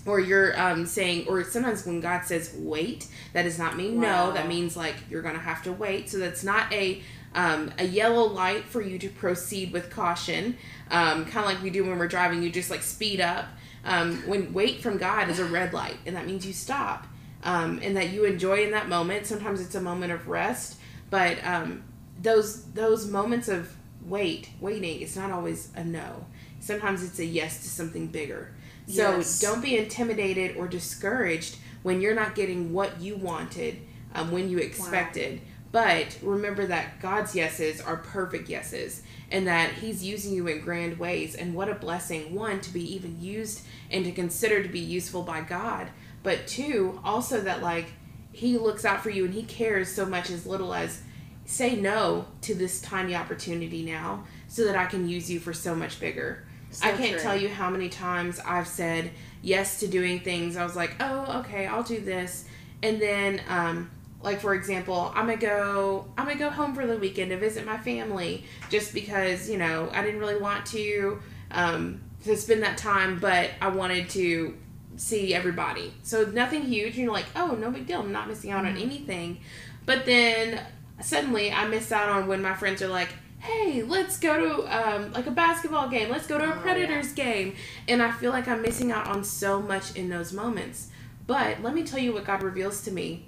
or 0.07 0.21
you're 0.21 0.59
um, 0.61 0.85
saying, 0.85 1.27
or 1.29 1.43
sometimes 1.45 1.87
when 1.87 2.01
God 2.01 2.25
says 2.27 2.55
wait, 2.59 3.07
that 3.33 3.45
does 3.45 3.59
not 3.59 3.77
mean 3.79 4.01
Wow. 4.01 4.27
no. 4.27 4.33
That 4.35 4.49
means 4.49 4.77
like 4.77 4.97
you're 5.09 5.23
gonna 5.23 5.39
have 5.39 5.63
to 5.63 5.73
wait. 5.73 6.11
So 6.11 6.19
that's 6.19 6.45
not 6.45 6.71
a 6.73 7.03
um, 7.35 7.73
a 7.79 7.85
yellow 7.85 8.25
light 8.25 8.65
for 8.65 8.81
you 8.83 8.99
to 8.99 9.09
proceed 9.09 9.73
with 9.73 9.91
caution. 9.91 10.57
Um, 10.91 11.25
kind 11.25 11.39
of 11.39 11.47
like 11.47 11.63
we 11.63 11.71
do 11.71 11.85
when 11.85 11.99
we're 11.99 12.07
driving, 12.07 12.43
you 12.43 12.51
just 12.51 12.71
like 12.71 12.83
speed 12.83 13.21
up. 13.21 13.47
Um, 13.85 14.23
when 14.27 14.53
wait 14.55 14.81
from 14.81 14.97
God 14.97 15.29
is 15.29 15.39
a 15.39 15.45
red 15.45 15.73
light, 15.73 15.97
and 16.07 16.17
that 16.17 16.27
means 16.27 16.47
you 16.47 16.53
stop, 16.53 17.07
um, 17.43 17.81
and 17.83 17.97
that 17.97 18.11
you 18.11 18.25
enjoy 18.25 18.65
in 18.65 18.71
that 18.71 18.89
moment. 18.89 19.27
Sometimes 19.27 19.61
it's 19.61 19.75
a 19.75 19.81
moment 19.81 20.13
of 20.13 20.27
rest, 20.29 20.77
but 21.11 21.45
um, 21.45 21.83
those 22.23 22.65
those 22.73 23.07
moments 23.07 23.49
of 23.49 23.75
wait, 24.07 24.49
waiting, 24.61 25.01
it's 25.03 25.17
not 25.17 25.31
always 25.31 25.71
a 25.77 25.85
no. 25.85 26.27
Sometimes 26.61 27.03
it's 27.03 27.19
a 27.19 27.25
yes 27.25 27.63
to 27.63 27.69
something 27.69 28.07
bigger. 28.09 28.53
So 28.87 29.17
Yes. 29.17 29.41
don't 29.41 29.63
be 29.63 29.77
intimidated 29.79 30.57
or 30.57 30.69
discouraged 30.69 31.57
when 31.83 32.01
you're 32.01 32.15
not 32.15 32.35
getting 32.35 32.73
what 32.73 33.01
you 33.01 33.17
wanted 33.17 33.81
um, 34.15 34.31
when 34.31 34.49
you 34.51 34.59
expected. 34.59 35.41
But 35.75 36.17
remember 36.23 36.67
that 36.67 37.01
God's 37.01 37.35
yeses 37.35 37.81
are 37.81 37.97
perfect 37.97 38.49
yeses 38.49 39.03
and 39.33 39.49
that 39.49 39.73
He's 39.73 40.05
using 40.05 40.33
you 40.33 40.47
in 40.47 40.61
grand 40.61 41.01
ways. 41.01 41.35
And 41.35 41.53
what 41.53 41.69
a 41.69 41.75
blessing, 41.75 42.33
one, 42.33 42.61
to 42.61 42.73
be 42.73 42.95
even 42.95 43.21
used 43.21 43.63
and 43.91 44.05
to 44.05 44.13
consider 44.13 44.63
to 44.63 44.69
be 44.69 44.79
useful 44.79 45.25
by 45.25 45.41
God. 45.41 45.89
But 46.23 46.47
two, 46.47 47.01
also 47.03 47.41
that 47.41 47.61
like 47.61 47.87
He 48.31 48.57
looks 48.57 48.85
out 48.85 49.03
for 49.03 49.11
you 49.11 49.25
and 49.25 49.35
He 49.35 49.43
cares 49.43 49.93
so 49.93 50.07
much 50.07 50.31
as 50.31 50.47
little 50.47 50.73
as 50.73 51.03
say 51.45 51.75
no 51.75 52.27
to 52.43 52.55
this 52.55 52.81
tiny 52.81 53.17
opportunity 53.17 53.85
now 53.85 54.23
so 54.47 54.67
that 54.67 54.77
I 54.77 54.85
can 54.85 55.09
use 55.09 55.29
you 55.29 55.41
for 55.41 55.53
so 55.53 55.75
much 55.75 55.99
bigger. 55.99 56.47
So 56.71 56.87
I 56.87 56.93
can't 56.93 57.15
true. 57.15 57.21
tell 57.21 57.37
you 57.37 57.49
how 57.49 57.69
many 57.69 57.89
times 57.89 58.39
I've 58.47 58.69
said 58.69 59.11
yes 59.43 59.81
to 59.81 59.89
doing 59.89 60.21
things. 60.21 60.57
I 60.57 60.63
was 60.63 60.77
like, 60.77 60.95
oh, 61.01 61.41
okay, 61.41 61.67
I'll 61.67 61.83
do 61.83 62.01
this. 62.01 62.45
And 62.81 63.03
then, 63.03 63.41
um, 63.49 63.91
like 64.25 64.41
for 64.41 64.55
example, 64.55 65.13
I'm 65.15 65.27
gonna 65.27 65.37
go. 65.37 66.07
I'm 66.19 66.27
gonna 66.27 66.39
go 66.39 66.51
home 66.51 66.75
for 66.75 66.87
the 66.87 66.97
weekend 66.97 67.31
to 67.31 67.37
visit 67.37 67.65
my 67.65 67.77
family, 67.79 68.45
just 68.71 68.93
because 68.95 69.49
you 69.49 69.59
know 69.59 69.91
I 69.93 70.03
didn't 70.03 70.19
really 70.19 70.41
want 70.41 70.67
to 70.67 71.21
um, 71.53 72.01
to 72.25 72.37
spend 72.37 72.63
that 72.63 72.79
time, 72.79 73.21
but 73.21 73.51
I 73.61 73.69
wanted 73.69 74.09
to 74.11 74.57
see 74.97 75.35
everybody. 75.35 75.93
So 76.03 76.25
nothing 76.25 76.63
huge. 76.63 76.97
You're 76.97 77.13
like, 77.13 77.27
oh, 77.37 77.55
no 77.55 77.71
big 77.71 77.87
deal. 77.87 78.01
I'm 78.01 78.13
not 78.13 78.29
missing 78.29 78.51
out 78.51 78.65
on 78.65 78.77
anything. 78.77 79.41
But 79.87 80.07
then 80.07 80.61
suddenly 81.03 81.53
I 81.53 81.67
miss 81.67 81.93
out 81.93 82.09
on 82.09 82.27
when 82.27 82.41
my 82.41 82.55
friends 82.55 82.81
are 82.81 82.89
like, 82.89 83.09
hey, 83.41 83.83
let's 83.83 84.19
go 84.19 84.39
to 84.39 84.97
um, 84.97 85.13
like 85.13 85.27
a 85.27 85.31
basketball 85.31 85.89
game. 85.89 86.09
Let's 86.09 86.27
go 86.27 86.39
to 86.39 86.45
a 86.45 86.55
Oh, 86.55 86.61
Predators 86.61 87.13
game. 87.13 87.55
And 87.89 88.03
I 88.03 88.11
feel 88.11 88.31
like 88.31 88.49
I'm 88.49 88.63
missing 88.63 88.91
out 88.91 89.07
on 89.07 89.23
so 89.25 89.61
much 89.61 89.95
in 89.97 90.09
those 90.09 90.33
moments. 90.33 90.89
But 91.27 91.63
let 91.63 91.75
me 91.75 91.83
tell 91.83 91.99
you 91.99 92.13
what 92.13 92.25
God 92.25 92.43
reveals 92.43 92.83
to 92.83 92.91
me. 92.91 93.27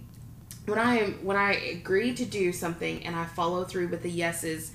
When 0.66 0.78
I 0.78 0.96
am 0.98 1.24
when 1.24 1.36
I 1.36 1.52
agree 1.52 2.12
to 2.14 2.24
do 2.24 2.52
something 2.52 3.04
and 3.04 3.14
I 3.14 3.24
follow 3.24 3.64
through 3.64 3.88
with 3.88 4.02
the 4.02 4.10
yeses, 4.10 4.72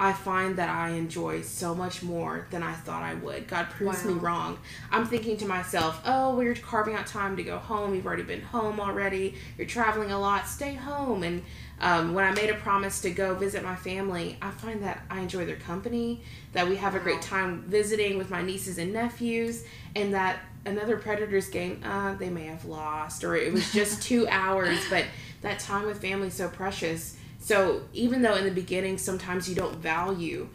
I 0.00 0.12
find 0.12 0.56
that 0.56 0.68
I 0.68 0.90
enjoy 0.90 1.42
so 1.42 1.74
much 1.74 2.04
more 2.04 2.46
than 2.50 2.62
I 2.62 2.72
thought 2.72 3.02
I 3.02 3.14
would. 3.14 3.48
God 3.48 3.68
proves 3.68 4.04
me 4.04 4.12
wrong. 4.12 4.58
I'm 4.92 5.06
thinking 5.06 5.36
to 5.38 5.46
myself, 5.46 6.00
oh, 6.04 6.36
we're 6.36 6.54
carving 6.54 6.94
out 6.94 7.08
time 7.08 7.36
to 7.36 7.42
go 7.42 7.58
home. 7.58 7.96
You've 7.96 8.06
already 8.06 8.22
been 8.22 8.42
home 8.42 8.78
already. 8.78 9.34
You're 9.56 9.66
traveling 9.66 10.12
a 10.12 10.18
lot. 10.18 10.46
Stay 10.46 10.74
home. 10.74 11.24
And 11.24 11.42
um, 11.80 12.14
when 12.14 12.24
I 12.24 12.30
made 12.30 12.48
a 12.48 12.54
promise 12.54 13.00
to 13.00 13.10
go 13.10 13.34
visit 13.34 13.64
my 13.64 13.74
family, 13.74 14.38
I 14.40 14.52
find 14.52 14.84
that 14.84 15.02
I 15.10 15.18
enjoy 15.18 15.46
their 15.46 15.56
company, 15.56 16.22
that 16.52 16.68
we 16.68 16.76
have 16.76 16.94
a 16.94 17.00
great 17.00 17.20
time 17.20 17.64
visiting 17.66 18.18
with 18.18 18.30
my 18.30 18.40
nieces 18.40 18.78
and 18.78 18.92
nephews, 18.92 19.64
and 19.96 20.14
that 20.14 20.38
another 20.64 20.96
Predators 20.96 21.48
game, 21.48 21.80
uh, 21.84 22.14
they 22.14 22.30
may 22.30 22.46
have 22.46 22.64
lost, 22.64 23.24
or 23.24 23.36
it 23.36 23.52
was 23.52 23.72
just 23.72 24.02
two 24.10 24.26
hours, 24.28 24.78
but 24.90 25.04
that 25.42 25.58
time 25.58 25.86
with 25.86 26.00
family 26.00 26.28
is 26.28 26.34
so 26.34 26.48
precious. 26.48 27.16
So 27.40 27.82
even 27.92 28.22
though 28.22 28.34
in 28.34 28.44
the 28.44 28.50
beginning 28.50 28.98
sometimes 28.98 29.48
you 29.48 29.54
don't 29.54 29.76
value 29.76 30.48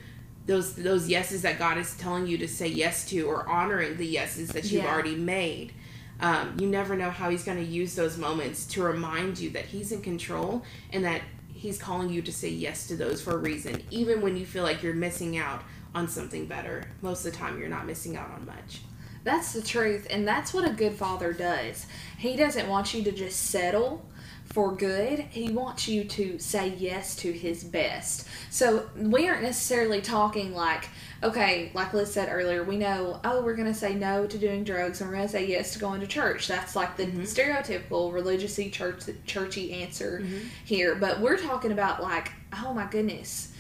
those 0.46 0.76
those 0.76 1.08
yeses 1.08 1.42
that 1.44 1.58
God 1.58 1.78
is 1.78 1.96
telling 1.96 2.28
you 2.28 2.38
to 2.40 2.48
say 2.50 2.68
yes 2.68 3.08
to 3.10 3.22
or 3.22 3.48
honoring 3.48 3.96
the 3.96 4.06
yeses 4.06 4.50
that 4.50 4.66
you've 4.66 4.84
Yeah. 4.84 4.92
already 4.94 5.16
made, 5.16 5.72
um, 6.20 6.58
you 6.60 6.68
never 6.68 6.98
know 6.98 7.10
how 7.10 7.30
He's 7.30 7.44
going 7.46 7.58
to 7.58 7.64
use 7.64 7.96
those 7.96 8.18
moments 8.18 8.66
to 8.68 8.84
remind 8.84 9.40
you 9.40 9.50
that 9.52 9.66
He's 9.66 9.92
in 9.94 10.02
control 10.02 10.64
and 10.92 11.06
that 11.06 11.22
He's 11.54 11.78
calling 11.78 12.10
you 12.10 12.22
to 12.24 12.32
say 12.34 12.50
yes 12.50 12.88
to 12.88 12.98
those 12.98 13.22
for 13.22 13.32
a 13.32 13.38
reason, 13.38 13.82
even 13.90 14.22
when 14.22 14.36
you 14.36 14.46
feel 14.46 14.64
like 14.64 14.84
you're 14.84 14.94
missing 14.94 15.38
out 15.38 15.64
on 15.96 16.10
something 16.10 16.46
better. 16.46 16.84
Most 17.02 17.26
of 17.26 17.32
the 17.32 17.38
time, 17.38 17.58
you're 17.58 17.70
not 17.70 17.86
missing 17.86 18.18
out 18.18 18.30
on 18.32 18.46
much. 18.46 18.82
That's 19.24 19.54
the 19.54 19.62
truth, 19.62 20.08
and 20.10 20.28
that's 20.28 20.54
what 20.54 20.68
a 20.68 20.74
good 20.74 20.94
father 20.94 21.34
does. 21.34 21.86
He 22.18 22.36
doesn't 22.36 22.68
want 22.68 22.94
you 22.94 23.04
to 23.04 23.12
just 23.12 23.40
settle 23.40 24.06
for 24.54 24.72
good. 24.72 25.20
He 25.32 25.50
wants 25.50 25.88
you 25.88 26.04
to 26.04 26.38
say 26.38 26.76
yes 26.78 27.16
to 27.18 27.32
his 27.32 27.64
best. 27.64 28.28
So 28.52 28.88
we 28.96 29.28
aren't 29.28 29.42
necessarily 29.42 30.00
talking 30.00 30.54
like, 30.54 30.90
okay, 31.24 31.72
like 31.74 31.94
Liz 31.94 32.14
said 32.14 32.30
earlier, 32.32 32.64
we 32.64 32.78
know, 32.78 33.20
oh, 33.24 33.42
we're 33.42 33.56
going 33.56 33.72
to 33.72 33.74
say 33.74 33.96
no 33.96 34.28
to 34.28 34.38
doing 34.38 34.64
drugs 34.64 35.02
and 35.02 35.10
we're 35.10 35.16
going 35.16 35.28
to 35.28 35.32
say 35.32 35.48
yes 35.48 35.74
to 35.74 35.80
going 35.80 36.02
to 36.02 36.08
church. 36.08 36.48
That's 36.48 36.76
like 36.76 36.98
the 36.98 37.06
mm-hmm. 37.06 37.22
stereotypical 37.22 38.14
religious 38.14 38.60
church 38.72 39.06
churchy 39.26 39.74
answer 39.74 40.20
mm-hmm. 40.22 40.48
here. 40.66 40.94
But 40.96 41.20
we're 41.20 41.38
talking 41.38 41.72
about 41.72 42.04
like, 42.04 42.32
oh 42.62 42.74
my 42.74 42.86
goodness, 42.86 43.53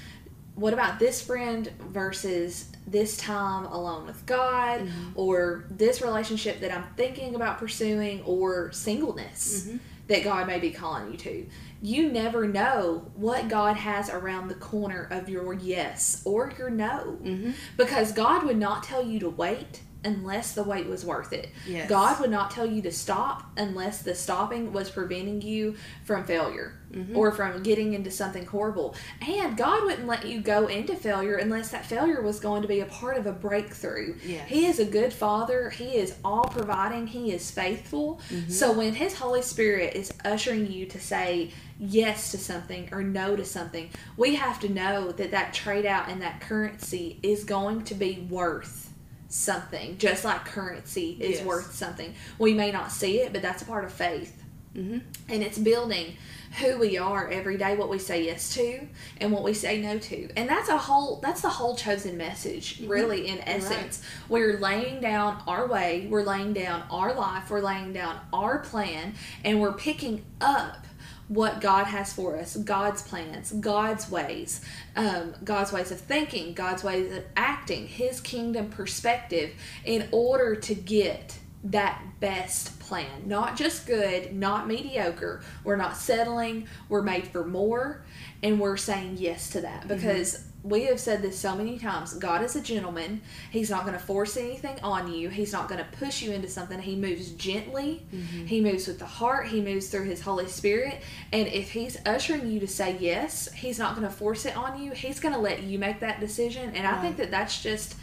what 0.56 0.74
about 0.74 1.00
this 1.00 1.22
friend 1.22 1.72
versus 1.80 2.70
this 2.86 3.18
time 3.18 3.66
alone 3.66 4.06
with 4.06 4.26
God 4.26 4.82
Mm-hmm. 4.82 5.10
or 5.16 5.66
this 5.70 6.02
relationship 6.02 6.60
that 6.62 6.72
I'm 6.72 6.86
thinking 6.96 7.36
about 7.36 7.58
pursuing 7.58 8.22
or 8.24 8.72
singleness 8.72 9.66
Mm-hmm. 9.68 9.78
that 10.08 10.24
God 10.24 10.48
may 10.48 10.60
be 10.60 10.72
calling 10.72 11.12
you 11.12 11.18
to? 11.18 11.46
You 11.82 12.10
never 12.12 12.48
know 12.48 13.12
what 13.16 13.50
God 13.50 13.76
has 13.78 14.10
around 14.10 14.48
the 14.48 14.56
corner 14.56 15.08
of 15.12 15.28
your 15.28 15.54
yes 15.54 16.22
or 16.26 16.54
your 16.58 16.70
no 16.70 17.18
Mm-hmm. 17.24 17.52
because 17.78 18.12
God 18.12 18.44
would 18.46 18.58
not 18.58 18.84
tell 18.84 19.04
you 19.04 19.20
to 19.22 19.30
wait 19.30 19.82
unless 20.04 20.54
the 20.54 20.64
wait 20.64 20.88
was 20.88 21.06
worth 21.06 21.34
it. 21.34 21.50
Yes. 21.68 21.90
God 21.90 22.20
would 22.20 22.30
not 22.30 22.52
tell 22.52 22.66
you 22.66 22.82
to 22.82 22.92
stop 22.92 23.52
unless 23.58 24.02
the 24.02 24.16
stopping 24.16 24.74
was 24.74 24.90
preventing 24.90 25.42
you 25.42 25.76
from 26.04 26.26
failure 26.26 26.74
Mm-hmm. 26.94 27.18
or 27.18 27.32
from 27.32 27.64
getting 27.64 27.94
into 27.94 28.12
something 28.12 28.46
horrible. 28.46 28.96
And 29.28 29.58
God 29.58 29.84
wouldn't 29.84 30.06
let 30.06 30.28
you 30.28 30.42
go 30.42 30.68
into 30.68 30.96
failure 30.96 31.38
unless 31.38 31.72
that 31.72 31.88
failure 31.88 32.22
was 32.22 32.40
going 32.40 32.62
to 32.62 32.68
be 32.68 32.82
a 32.82 32.86
part 32.86 33.18
of 33.18 33.26
a 33.26 33.32
breakthrough. 33.32 34.16
Yes. 34.24 34.48
He 34.48 34.68
is 34.68 34.78
a 34.78 34.86
good 34.86 35.12
father. 35.12 35.72
He 35.72 35.96
is 35.96 36.14
all 36.24 36.44
providing. 36.44 37.08
He 37.08 37.32
is 37.32 37.50
faithful. 37.50 38.22
Mm-hmm. 38.30 38.52
So 38.52 38.72
when 38.74 38.94
his 38.94 39.16
Holy 39.16 39.42
Spirit 39.42 39.96
is 39.96 40.14
ushering 40.24 40.72
you 40.72 40.86
to 40.86 41.00
say 41.00 41.50
yes 41.80 42.30
to 42.30 42.38
something 42.38 42.90
or 42.92 43.02
no 43.02 43.36
to 43.36 43.44
something, 43.44 43.90
we 44.16 44.36
have 44.36 44.60
to 44.60 44.70
know 44.70 45.12
that 45.14 45.32
that 45.32 45.52
trade 45.56 45.88
out 45.88 46.10
and 46.10 46.22
that 46.22 46.42
currency 46.42 47.20
is 47.24 47.44
going 47.44 47.86
to 47.86 47.96
be 47.96 48.28
worth 48.30 48.93
something, 49.34 49.98
just 49.98 50.24
like 50.24 50.46
currency 50.46 51.18
is 51.20 51.38
Yes. 51.38 51.46
worth 51.46 51.74
something. 51.74 52.13
We 52.38 52.54
may 52.54 52.72
not 52.72 52.92
see 52.92 53.20
it, 53.20 53.34
but 53.34 53.42
that's 53.42 53.63
a 53.63 53.66
part 53.66 53.84
of 53.84 53.92
faith. 53.92 54.44
Mm-hmm. 54.75 55.00
And 55.30 55.44
it's 55.44 55.58
building 55.58 56.16
who 56.60 56.78
we 56.78 56.98
are 56.98 57.30
every 57.30 57.58
day, 57.58 57.75
what 57.75 57.90
we 57.90 57.98
say 57.98 58.24
yes 58.24 58.54
to 58.54 58.88
and 59.20 59.32
what 59.32 59.44
we 59.44 59.54
say 59.54 59.82
no 59.82 59.98
to. 59.98 60.30
And 60.36 60.48
that's 60.48 60.70
a 60.70 60.78
whole 60.78 61.20
that's 61.22 61.42
the 61.42 61.50
whole 61.50 61.75
chosen 61.75 62.16
message, 62.18 62.82
really, 62.86 63.28
in 63.28 63.40
essence. 63.48 64.04
We're 64.30 64.60
laying 64.60 65.02
down 65.02 65.42
our 65.48 65.68
way, 65.68 66.08
we're 66.10 66.24
laying 66.24 66.54
down 66.54 66.84
our 66.92 67.13
life, 67.13 67.50
we're 67.50 67.62
laying 67.62 67.94
down 67.94 68.20
our 68.32 68.60
plan, 68.60 69.13
and 69.44 69.60
we're 69.60 69.74
picking 69.74 70.25
up 70.42 70.86
what 71.27 71.62
God 71.62 71.86
has 71.86 72.13
for 72.13 72.38
us, 72.38 72.56
God's 72.56 73.01
plans, 73.01 73.51
God's 73.51 74.10
ways, 74.10 74.62
um, 74.96 75.34
God's 75.44 75.72
ways 75.72 75.92
of 75.92 76.00
thinking, 76.00 76.53
God's 76.53 76.84
ways 76.84 77.15
of 77.15 77.24
acting, 77.36 77.88
His 77.88 78.20
kingdom 78.20 78.70
perspective, 78.70 79.51
in 79.86 80.08
order 80.12 80.56
to 80.56 80.75
get 80.75 81.38
that 81.65 82.01
best 82.20 82.77
plan. 82.80 83.24
Not 83.25 83.56
just 83.56 83.88
good, 83.88 84.34
not 84.34 84.68
mediocre. 84.68 85.42
We're 85.63 85.77
not 85.77 85.96
settling. 85.96 86.68
We're 86.89 87.01
made 87.01 87.27
for 87.27 87.46
more, 87.46 88.03
and 88.42 88.60
we're 88.60 88.77
saying 88.77 89.15
yes 89.18 89.50
to 89.51 89.62
that 89.62 89.88
because 89.88 90.44
we 90.63 90.86
have 90.86 91.00
said 91.00 91.22
this 91.22 91.38
so 91.38 91.55
many 91.55 91.77
times. 91.77 92.13
God 92.13 92.41
is 92.41 92.55
a 92.55 92.62
gentleman. 92.62 93.22
He's 93.51 93.70
not 93.70 93.82
going 93.82 93.98
to 93.98 94.03
force 94.03 94.38
anything 94.38 94.79
on 94.82 95.12
you. 95.12 95.29
He's 95.29 95.51
not 95.51 95.67
going 95.67 95.84
to 95.84 95.98
push 95.98 96.22
you 96.22 96.32
into 96.32 96.48
something. 96.48 96.79
He 96.79 96.96
moves 96.96 97.32
gently. 97.32 98.05
Mm-hmm. 98.13 98.46
He 98.46 98.62
moves 98.62 98.88
with 98.88 98.98
the 98.98 99.05
heart. 99.05 99.48
He 99.48 99.62
moves 99.62 99.89
through 99.89 100.05
His 100.05 100.22
Holy 100.22 100.48
Spirit. 100.48 101.01
And 101.34 101.50
if 101.50 101.72
He's 101.72 101.98
ushering 102.05 102.50
you 102.50 102.62
to 102.62 102.67
say 102.67 102.98
yes, 102.98 103.51
He's 103.51 103.77
not 103.77 103.96
going 103.96 104.08
to 104.08 104.13
force 104.13 104.46
it 104.46 104.55
on 104.55 104.82
you. 104.82 104.91
He's 104.91 105.20
going 105.20 105.34
to 105.34 105.41
let 105.41 105.63
you 105.63 105.77
make 105.77 106.00
that 106.00 106.22
decision. 106.22 106.74
And 106.75 106.88
I 106.88 107.01
think 107.01 107.17
that 107.17 107.29
that's 107.29 107.62
just 107.62 107.96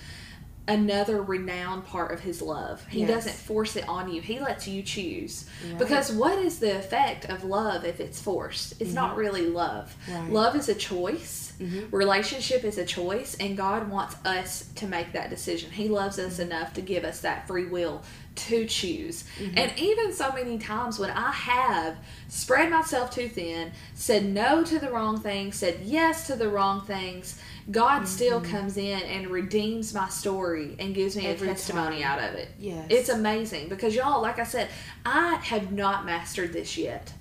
another 0.70 1.20
renowned 1.20 1.84
part 1.84 2.12
of 2.12 2.20
his 2.20 2.40
love. 2.40 2.86
He 2.88 3.00
Yes. 3.00 3.10
doesn't 3.10 3.34
force 3.34 3.74
it 3.74 3.88
on 3.88 4.12
you. 4.12 4.22
He 4.22 4.38
lets 4.38 4.68
you 4.68 4.82
choose. 4.82 5.46
Right. 5.66 5.78
Because 5.78 6.12
what 6.12 6.38
is 6.38 6.60
the 6.60 6.78
effect 6.78 7.24
of 7.24 7.42
love 7.42 7.84
if 7.84 7.98
it's 7.98 8.20
forced? 8.20 8.80
It's 8.80 8.92
not 8.92 9.10
mm-hmm. 9.10 9.20
really 9.20 9.46
love. 9.46 9.96
Right. 10.08 10.30
Love 10.30 10.54
is 10.54 10.68
a 10.68 10.74
choice. 10.74 11.52
Mm-hmm. 11.60 11.94
Relationship 11.94 12.64
is 12.64 12.78
a 12.78 12.86
choice 12.86 13.36
and 13.40 13.56
God 13.56 13.90
wants 13.90 14.14
us 14.24 14.70
to 14.76 14.86
make 14.86 15.12
that 15.12 15.28
decision. 15.28 15.70
He 15.72 15.88
loves 15.88 16.18
us 16.18 16.34
mm-hmm. 16.34 16.42
enough 16.42 16.72
to 16.74 16.80
give 16.80 17.04
us 17.04 17.20
that 17.20 17.48
free 17.48 17.66
will 17.66 18.02
to 18.36 18.64
choose. 18.64 19.24
And 19.56 19.72
even 19.76 20.14
so 20.14 20.32
many 20.32 20.56
times 20.56 20.98
when 20.98 21.10
I 21.10 21.32
have 21.32 21.96
spread 22.28 22.70
myself 22.70 23.10
too 23.10 23.28
thin, 23.28 23.72
said 23.94 24.24
no 24.24 24.64
to 24.64 24.78
the 24.78 24.90
wrong 24.90 25.20
things, 25.20 25.56
said 25.56 25.80
yes 25.82 26.28
to 26.28 26.36
the 26.36 26.48
wrong 26.48 26.86
things, 26.86 27.38
God 27.70 28.04
still 28.04 28.40
mm-hmm. 28.40 28.50
comes 28.50 28.76
in 28.76 29.00
and 29.02 29.28
redeems 29.28 29.94
my 29.94 30.08
story 30.08 30.76
and 30.78 30.94
gives 30.94 31.16
me 31.16 31.26
Every 31.26 31.48
a 31.48 31.52
testimony 31.52 32.02
time. 32.02 32.18
out 32.18 32.30
of 32.30 32.34
it. 32.34 32.48
Yes. 32.58 32.86
It's 32.90 33.08
amazing 33.08 33.68
because 33.68 33.94
y'all, 33.94 34.22
like 34.22 34.38
I 34.38 34.44
said, 34.44 34.68
I 35.04 35.36
have 35.36 35.72
not 35.72 36.04
mastered 36.04 36.52
this 36.52 36.76
yet 36.76 37.12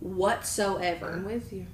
whatsoever. 0.00 1.12
I'm 1.12 1.24
with 1.24 1.52
you. 1.52 1.66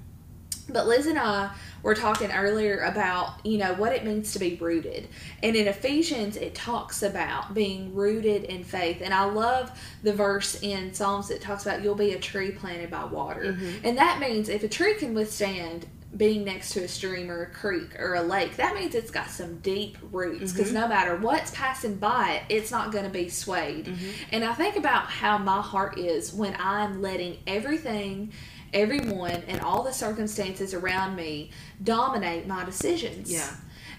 But 0.69 0.87
Liz 0.87 1.07
and 1.07 1.19
I 1.19 1.53
were 1.81 1.93
talking 1.93 2.31
earlier 2.31 2.83
about, 2.83 3.45
you 3.45 3.57
know, 3.57 3.73
what 3.73 3.91
it 3.91 4.05
means 4.05 4.31
to 4.31 4.39
be 4.39 4.55
rooted. 4.55 5.09
And 5.41 5.57
in 5.57 5.67
Ephesians, 5.67 6.37
it 6.37 6.55
talks 6.55 7.03
about 7.03 7.53
being 7.53 7.93
rooted 7.93 8.45
in 8.45 8.63
faith. 8.63 9.01
And 9.01 9.13
I 9.13 9.25
love 9.25 9.77
the 10.03 10.13
verse 10.13 10.61
in 10.61 10.93
Psalms 10.93 11.27
that 11.27 11.41
talks 11.41 11.65
about 11.65 11.83
you'll 11.83 11.95
be 11.95 12.13
a 12.13 12.19
tree 12.19 12.51
planted 12.51 12.89
by 12.89 13.03
water. 13.03 13.53
Mm-hmm. 13.53 13.85
And 13.85 13.97
that 13.97 14.21
means 14.21 14.47
if 14.47 14.63
a 14.63 14.69
tree 14.69 14.95
can 14.95 15.13
withstand 15.13 15.85
being 16.15 16.43
next 16.43 16.71
to 16.73 16.83
a 16.83 16.87
stream 16.87 17.31
or 17.31 17.43
a 17.43 17.49
creek 17.49 17.99
or 17.99 18.15
a 18.15 18.21
lake, 18.21 18.55
that 18.57 18.75
means 18.75 18.95
it's 18.95 19.11
got 19.11 19.29
some 19.29 19.57
deep 19.59 19.97
roots 20.11 20.51
because 20.51 20.67
mm-hmm. 20.67 20.81
no 20.81 20.87
matter 20.87 21.15
what's 21.15 21.51
passing 21.51 21.95
by 21.95 22.33
it, 22.33 22.55
it's 22.55 22.71
not 22.71 22.91
going 22.91 23.05
to 23.05 23.09
be 23.09 23.29
swayed. 23.29 23.85
Mm-hmm. 23.85 24.09
And 24.31 24.43
I 24.43 24.53
think 24.53 24.75
about 24.75 25.05
how 25.05 25.37
my 25.37 25.61
heart 25.61 25.97
is 25.97 26.33
when 26.33 26.55
I'm 26.59 27.01
letting 27.01 27.37
everything, 27.47 28.31
everyone, 28.73 29.43
and 29.47 29.61
all 29.61 29.83
the 29.83 29.93
circumstances 29.93 30.73
around 30.73 31.15
me 31.15 31.51
dominate 31.83 32.47
my 32.47 32.63
decisions. 32.63 33.31
Yeah. 33.31 33.49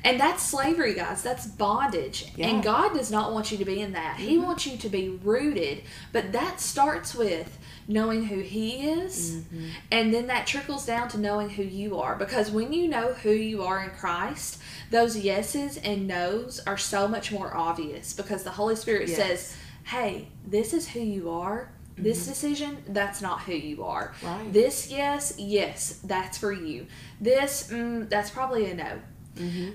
And 0.04 0.20
that's 0.20 0.42
slavery, 0.42 0.94
guys. 0.94 1.22
That's 1.22 1.46
bondage. 1.46 2.30
Yeah. 2.36 2.48
And 2.48 2.62
God 2.62 2.92
does 2.94 3.10
not 3.10 3.32
want 3.32 3.50
you 3.50 3.56
to 3.58 3.64
be 3.64 3.80
in 3.80 3.92
that. 3.94 4.18
He 4.18 4.36
Mm-hmm. 4.36 4.44
wants 4.44 4.66
you 4.66 4.76
to 4.76 4.88
be 4.90 5.08
rooted. 5.08 5.82
But 6.12 6.32
that 6.32 6.60
starts 6.60 7.14
with 7.14 7.58
knowing 7.88 8.24
who 8.26 8.40
He 8.40 8.86
is. 8.88 9.36
Mm-hmm. 9.36 9.66
And 9.90 10.12
then 10.12 10.26
that 10.26 10.46
trickles 10.46 10.84
down 10.84 11.08
to 11.08 11.18
knowing 11.18 11.48
who 11.50 11.62
you 11.62 11.98
are. 11.98 12.16
Because 12.16 12.50
when 12.50 12.72
you 12.72 12.86
know 12.86 13.14
who 13.14 13.30
you 13.30 13.62
are 13.62 13.82
in 13.82 13.90
Christ, 13.90 14.60
those 14.90 15.16
yeses 15.16 15.78
and 15.78 16.06
nos 16.06 16.60
are 16.66 16.76
so 16.78 17.08
much 17.08 17.32
more 17.32 17.56
obvious 17.56 18.12
because 18.12 18.42
the 18.42 18.50
Holy 18.50 18.76
Spirit 18.76 19.08
Yes. 19.08 19.16
says, 19.16 19.56
hey, 19.84 20.28
this 20.46 20.72
is 20.74 20.88
who 20.88 21.00
you 21.00 21.30
are. 21.30 21.70
This 21.96 22.26
decision, 22.26 22.82
that's 22.88 23.22
not 23.22 23.40
who 23.42 23.52
you 23.54 23.84
are. 23.84 24.08
Mm-hmm. 24.20 24.26
Right. 24.26 24.52
This 24.52 24.90
yes, 24.90 25.34
yes, 25.38 26.00
that's 26.04 26.36
for 26.36 26.52
you. 26.52 26.86
This, 27.20 27.70
mm, 27.72 28.08
that's 28.10 28.30
probably 28.30 28.70
a 28.70 28.74
no. 28.74 28.98
Mm-hmm. 29.36 29.70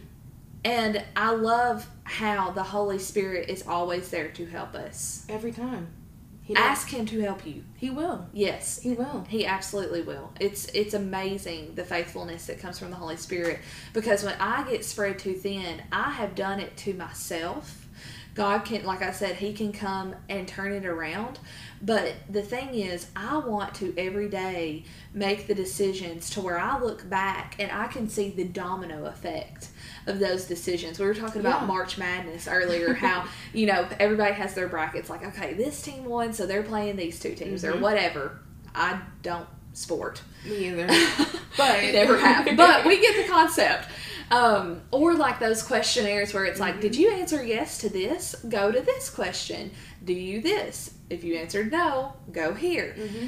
And 0.63 1.03
I 1.15 1.31
love 1.31 1.87
how 2.03 2.51
the 2.51 2.63
Holy 2.63 2.99
Spirit 2.99 3.49
is 3.49 3.65
always 3.67 4.09
there 4.09 4.29
to 4.29 4.45
help 4.45 4.75
us. 4.75 5.25
Every 5.29 5.51
time. 5.51 5.87
He 6.49 6.55
Ask 6.55 6.89
Him 6.89 7.05
to 7.05 7.21
help 7.21 7.45
you. 7.45 7.63
He 7.77 7.91
will. 7.91 8.25
Yes, 8.33 8.79
He 8.81 8.93
will. 8.93 9.23
He 9.29 9.45
absolutely 9.45 10.01
will. 10.01 10.33
It's 10.39 10.65
it's 10.69 10.95
amazing 10.95 11.75
the 11.75 11.83
faithfulness 11.83 12.47
that 12.47 12.59
comes 12.59 12.79
from 12.79 12.89
the 12.89 12.95
Holy 12.95 13.17
Spirit 13.17 13.59
because 13.93 14.23
when 14.23 14.33
I 14.39 14.67
get 14.67 14.83
spread 14.83 15.19
too 15.19 15.35
thin, 15.35 15.83
I 15.91 16.09
have 16.09 16.33
done 16.33 16.59
it 16.59 16.75
to 16.77 16.95
myself. 16.95 17.85
God 18.33 18.65
can, 18.65 18.83
like 18.83 19.03
I 19.03 19.11
said, 19.11 19.35
He 19.35 19.53
can 19.53 19.71
come 19.71 20.15
and 20.27 20.47
turn 20.47 20.73
it 20.73 20.87
around. 20.87 21.37
But 21.81 22.13
the 22.29 22.41
thing 22.41 22.73
is, 22.75 23.07
I 23.15 23.37
want 23.37 23.73
to 23.75 23.93
every 23.97 24.27
day 24.27 24.83
make 25.13 25.47
the 25.47 25.55
decisions 25.55 26.29
to 26.31 26.41
where 26.41 26.59
I 26.59 26.77
look 26.79 27.09
back 27.09 27.55
and 27.57 27.71
I 27.71 27.87
can 27.87 28.09
see 28.09 28.31
the 28.31 28.43
domino 28.43 29.05
effect 29.05 29.69
of 30.05 30.19
those 30.19 30.45
decisions. 30.45 30.99
We 30.99 31.05
were 31.05 31.13
talking 31.13 31.39
about 31.39 31.61
Yeah. 31.61 31.67
March 31.67 31.97
Madness 31.97 32.47
earlier, 32.51 32.93
how, 32.93 33.25
you 33.53 33.65
know, 33.65 33.87
everybody 33.99 34.33
has 34.33 34.53
their 34.55 34.67
brackets 34.67 35.09
like, 35.09 35.23
okay, 35.23 35.53
this 35.53 35.81
team 35.81 36.03
won, 36.05 36.33
so 36.33 36.45
they're 36.45 36.63
playing 36.63 36.97
these 36.97 37.19
two 37.19 37.33
teams 37.33 37.63
or 37.63 37.73
Mhm. 37.73 37.79
whatever. 37.81 38.39
I 38.75 38.99
don't 39.23 39.47
sport. 39.73 40.21
Me 40.45 40.67
either. 40.69 40.87
But 41.57 41.83
it 41.83 41.93
never 41.95 42.17
have. 42.17 42.55
But 42.57 42.85
we 42.85 42.99
get 43.01 43.25
the 43.25 43.31
concept. 43.31 43.87
Um, 44.31 44.81
or 44.91 45.15
like 45.15 45.39
those 45.39 45.63
questionnaires 45.63 46.33
where 46.33 46.45
it's 46.45 46.59
like, 46.59 46.73
Mm-hmm. 46.73 46.81
did 46.81 46.95
you 46.97 47.09
answer 47.11 47.43
yes 47.43 47.79
to 47.79 47.89
this? 47.89 48.35
Go 48.47 48.71
to 48.71 48.79
this 48.81 49.09
question. 49.09 49.71
Do 50.03 50.13
you 50.13 50.41
this? 50.41 50.93
If 51.09 51.23
you 51.23 51.35
answered 51.35 51.71
no, 51.71 52.13
go 52.31 52.53
here. 52.53 52.95
Mm-hmm. 52.97 53.27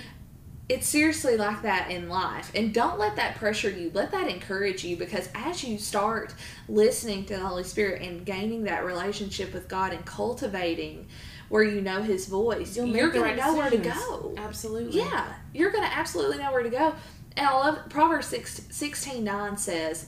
It's 0.70 0.88
seriously 0.88 1.36
like 1.36 1.64
that 1.64 1.92
in 1.92 2.08
life. 2.08 2.52
And 2.56 2.74
don't 2.74 2.98
let 2.98 3.18
that 3.18 3.36
pressure 3.36 3.70
you. 3.70 3.92
Let 3.94 4.12
that 4.12 4.30
encourage 4.30 4.86
you 4.86 4.96
because 4.96 5.28
as 5.36 5.64
you 5.64 5.78
start 5.78 6.34
listening 6.70 7.26
to 7.26 7.34
the 7.34 7.46
Holy 7.46 7.64
Spirit 7.64 8.02
and 8.02 8.26
gaining 8.26 8.64
that 8.64 8.86
relationship 8.86 9.54
with 9.54 9.68
God 9.68 9.92
and 9.92 10.06
cultivating 10.06 11.08
where 11.50 11.64
you 11.64 11.82
know 11.82 12.02
His 12.02 12.28
voice, 12.28 12.78
You'll 12.78 12.88
you're 12.88 13.10
going 13.10 13.24
right 13.24 13.38
to 13.38 13.46
know 13.46 13.56
where 13.56 13.70
to 13.70 13.78
go. 13.78 14.34
Absolutely. 14.38 14.98
Yeah, 14.98 15.34
you're 15.54 15.72
going 15.72 15.84
to 15.84 15.94
absolutely 15.94 16.38
know 16.38 16.54
where 16.54 16.64
to 16.64 16.70
go. 16.70 16.96
And 17.36 17.48
I 17.48 17.52
love 17.52 17.90
Proverbs 17.90 18.28
6, 18.28 18.68
16 18.70 19.24
9 19.24 19.58
says, 19.58 20.08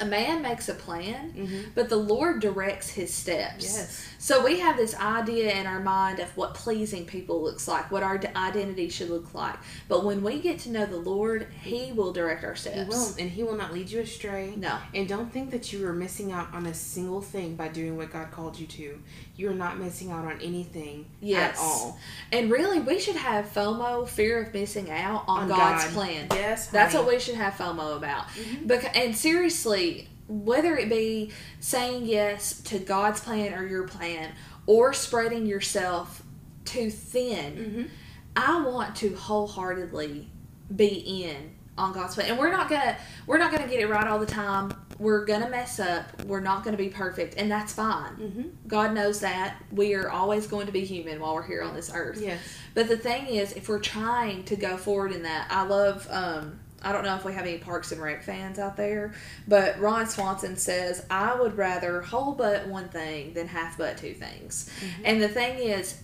A 0.00 0.04
man 0.04 0.42
makes 0.42 0.68
a 0.68 0.74
plan, 0.74 1.32
Mm-hmm. 1.36 1.70
but 1.74 1.88
the 1.88 1.96
Lord 1.96 2.40
directs 2.40 2.90
his 2.90 3.12
steps. 3.14 3.64
Yes. 3.64 4.08
So 4.18 4.44
we 4.44 4.58
have 4.58 4.76
this 4.76 4.94
idea 4.96 5.52
in 5.54 5.66
our 5.66 5.78
mind 5.80 6.18
of 6.18 6.36
what 6.36 6.54
pleasing 6.54 7.04
people 7.04 7.42
looks 7.42 7.68
like, 7.68 7.92
what 7.92 8.02
our 8.02 8.20
identity 8.34 8.88
should 8.88 9.10
look 9.10 9.34
like. 9.34 9.56
But 9.88 10.04
when 10.04 10.22
we 10.22 10.40
get 10.40 10.58
to 10.60 10.70
know 10.70 10.84
the 10.86 10.96
Lord, 10.96 11.46
He 11.62 11.92
will 11.92 12.12
direct 12.12 12.42
our 12.42 12.56
steps. 12.56 12.76
He 12.76 12.84
will, 12.88 13.14
and 13.18 13.30
he 13.30 13.42
will 13.44 13.56
not 13.56 13.72
lead 13.72 13.90
you 13.90 14.00
astray. 14.00 14.54
No. 14.56 14.78
And 14.94 15.06
don't 15.08 15.32
think 15.32 15.50
that 15.52 15.72
you 15.72 15.86
are 15.86 15.92
missing 15.92 16.32
out 16.32 16.52
on 16.52 16.66
a 16.66 16.74
single 16.74 17.20
thing 17.20 17.54
by 17.54 17.68
doing 17.68 17.96
what 17.96 18.10
God 18.12 18.30
called 18.32 18.58
you 18.58 18.66
to. 18.66 18.98
You 19.36 19.50
are 19.50 19.54
not 19.54 19.78
missing 19.78 20.12
out 20.12 20.24
on 20.26 20.40
anything 20.40 21.06
Yes. 21.20 21.56
at 21.58 21.60
all. 21.62 21.98
And 22.30 22.50
really, 22.50 22.78
we 22.80 23.00
should 23.00 23.16
have 23.16 23.52
FOMO, 23.52 24.06
fear 24.08 24.40
of 24.42 24.54
missing 24.54 24.90
out 24.90 25.24
on, 25.26 25.42
On 25.42 25.48
God's 25.48 25.84
God. 25.86 25.92
plan. 25.92 26.26
Yes, 26.32 26.68
That's 26.68 26.94
what 26.94 27.06
we 27.08 27.18
should 27.18 27.34
have 27.34 27.54
FOMO 27.54 27.96
about. 27.96 28.28
Mhm. 28.28 28.66
Bec- 28.68 28.96
and 28.96 29.16
seriously, 29.16 30.08
whether 30.28 30.76
it 30.76 30.88
be 30.88 31.32
saying 31.60 32.04
yes 32.06 32.60
to 32.62 32.78
God's 32.78 33.20
plan 33.20 33.54
or 33.54 33.66
your 33.66 33.88
plan, 33.88 34.30
or 34.66 34.92
spreading 34.92 35.46
yourself 35.46 36.22
too 36.64 36.88
thin, 36.90 37.88
Mhm. 38.36 38.40
I 38.40 38.60
want 38.62 38.94
to 38.96 39.14
wholeheartedly 39.16 40.28
be 40.74 41.24
in 41.24 41.50
on 41.76 41.92
God's 41.92 42.14
plan. 42.14 42.30
And 42.30 42.38
we're 42.38 42.50
not 42.52 42.68
gonna 42.68 42.96
we're 43.26 43.38
not 43.38 43.50
gonna 43.52 43.66
get 43.66 43.80
it 43.80 43.88
right 43.88 44.06
all 44.06 44.18
the 44.18 44.26
time. 44.26 44.72
We're 44.98 45.24
gonna 45.24 45.48
mess 45.50 45.80
up. 45.80 46.22
We're 46.24 46.40
not 46.40 46.64
gonna 46.64 46.76
be 46.76 46.88
perfect, 46.88 47.34
and 47.36 47.50
that's 47.50 47.72
fine. 47.72 48.16
Mhm. 48.16 48.68
God 48.68 48.92
knows 48.94 49.20
that. 49.20 49.56
We 49.72 49.94
are 49.94 50.08
always 50.10 50.46
going 50.46 50.66
to 50.66 50.72
be 50.72 50.84
human 50.84 51.20
while 51.20 51.34
we're 51.34 51.46
here 51.46 51.62
on 51.62 51.74
this 51.74 51.90
earth. 51.92 52.20
Yes. 52.20 52.38
But 52.74 52.88
the 52.88 52.96
thing 52.96 53.26
is, 53.26 53.52
if 53.52 53.68
we're 53.68 53.80
trying 53.80 54.44
to 54.44 54.56
go 54.56 54.76
forward 54.76 55.12
in 55.12 55.22
that, 55.24 55.46
I 55.50 55.64
love. 55.64 56.06
Um, 56.10 56.60
I 56.86 56.92
don't 56.92 57.02
know 57.02 57.16
if 57.16 57.24
we 57.24 57.32
have 57.32 57.46
any 57.46 57.56
Parks 57.56 57.92
and 57.92 58.02
Rec 58.02 58.22
fans 58.22 58.58
out 58.58 58.76
there, 58.76 59.14
but 59.48 59.80
Ron 59.80 60.06
Swanson 60.06 60.56
says, 60.58 61.04
"I 61.10 61.34
would 61.34 61.56
rather 61.56 62.02
whole 62.02 62.32
but 62.32 62.66
one 62.68 62.90
thing 62.90 63.32
than 63.32 63.48
half 63.48 63.78
but 63.78 63.96
two 63.96 64.12
things." 64.12 64.68
And 65.02 65.20
the 65.22 65.28
thing 65.28 65.58
is, 65.60 65.94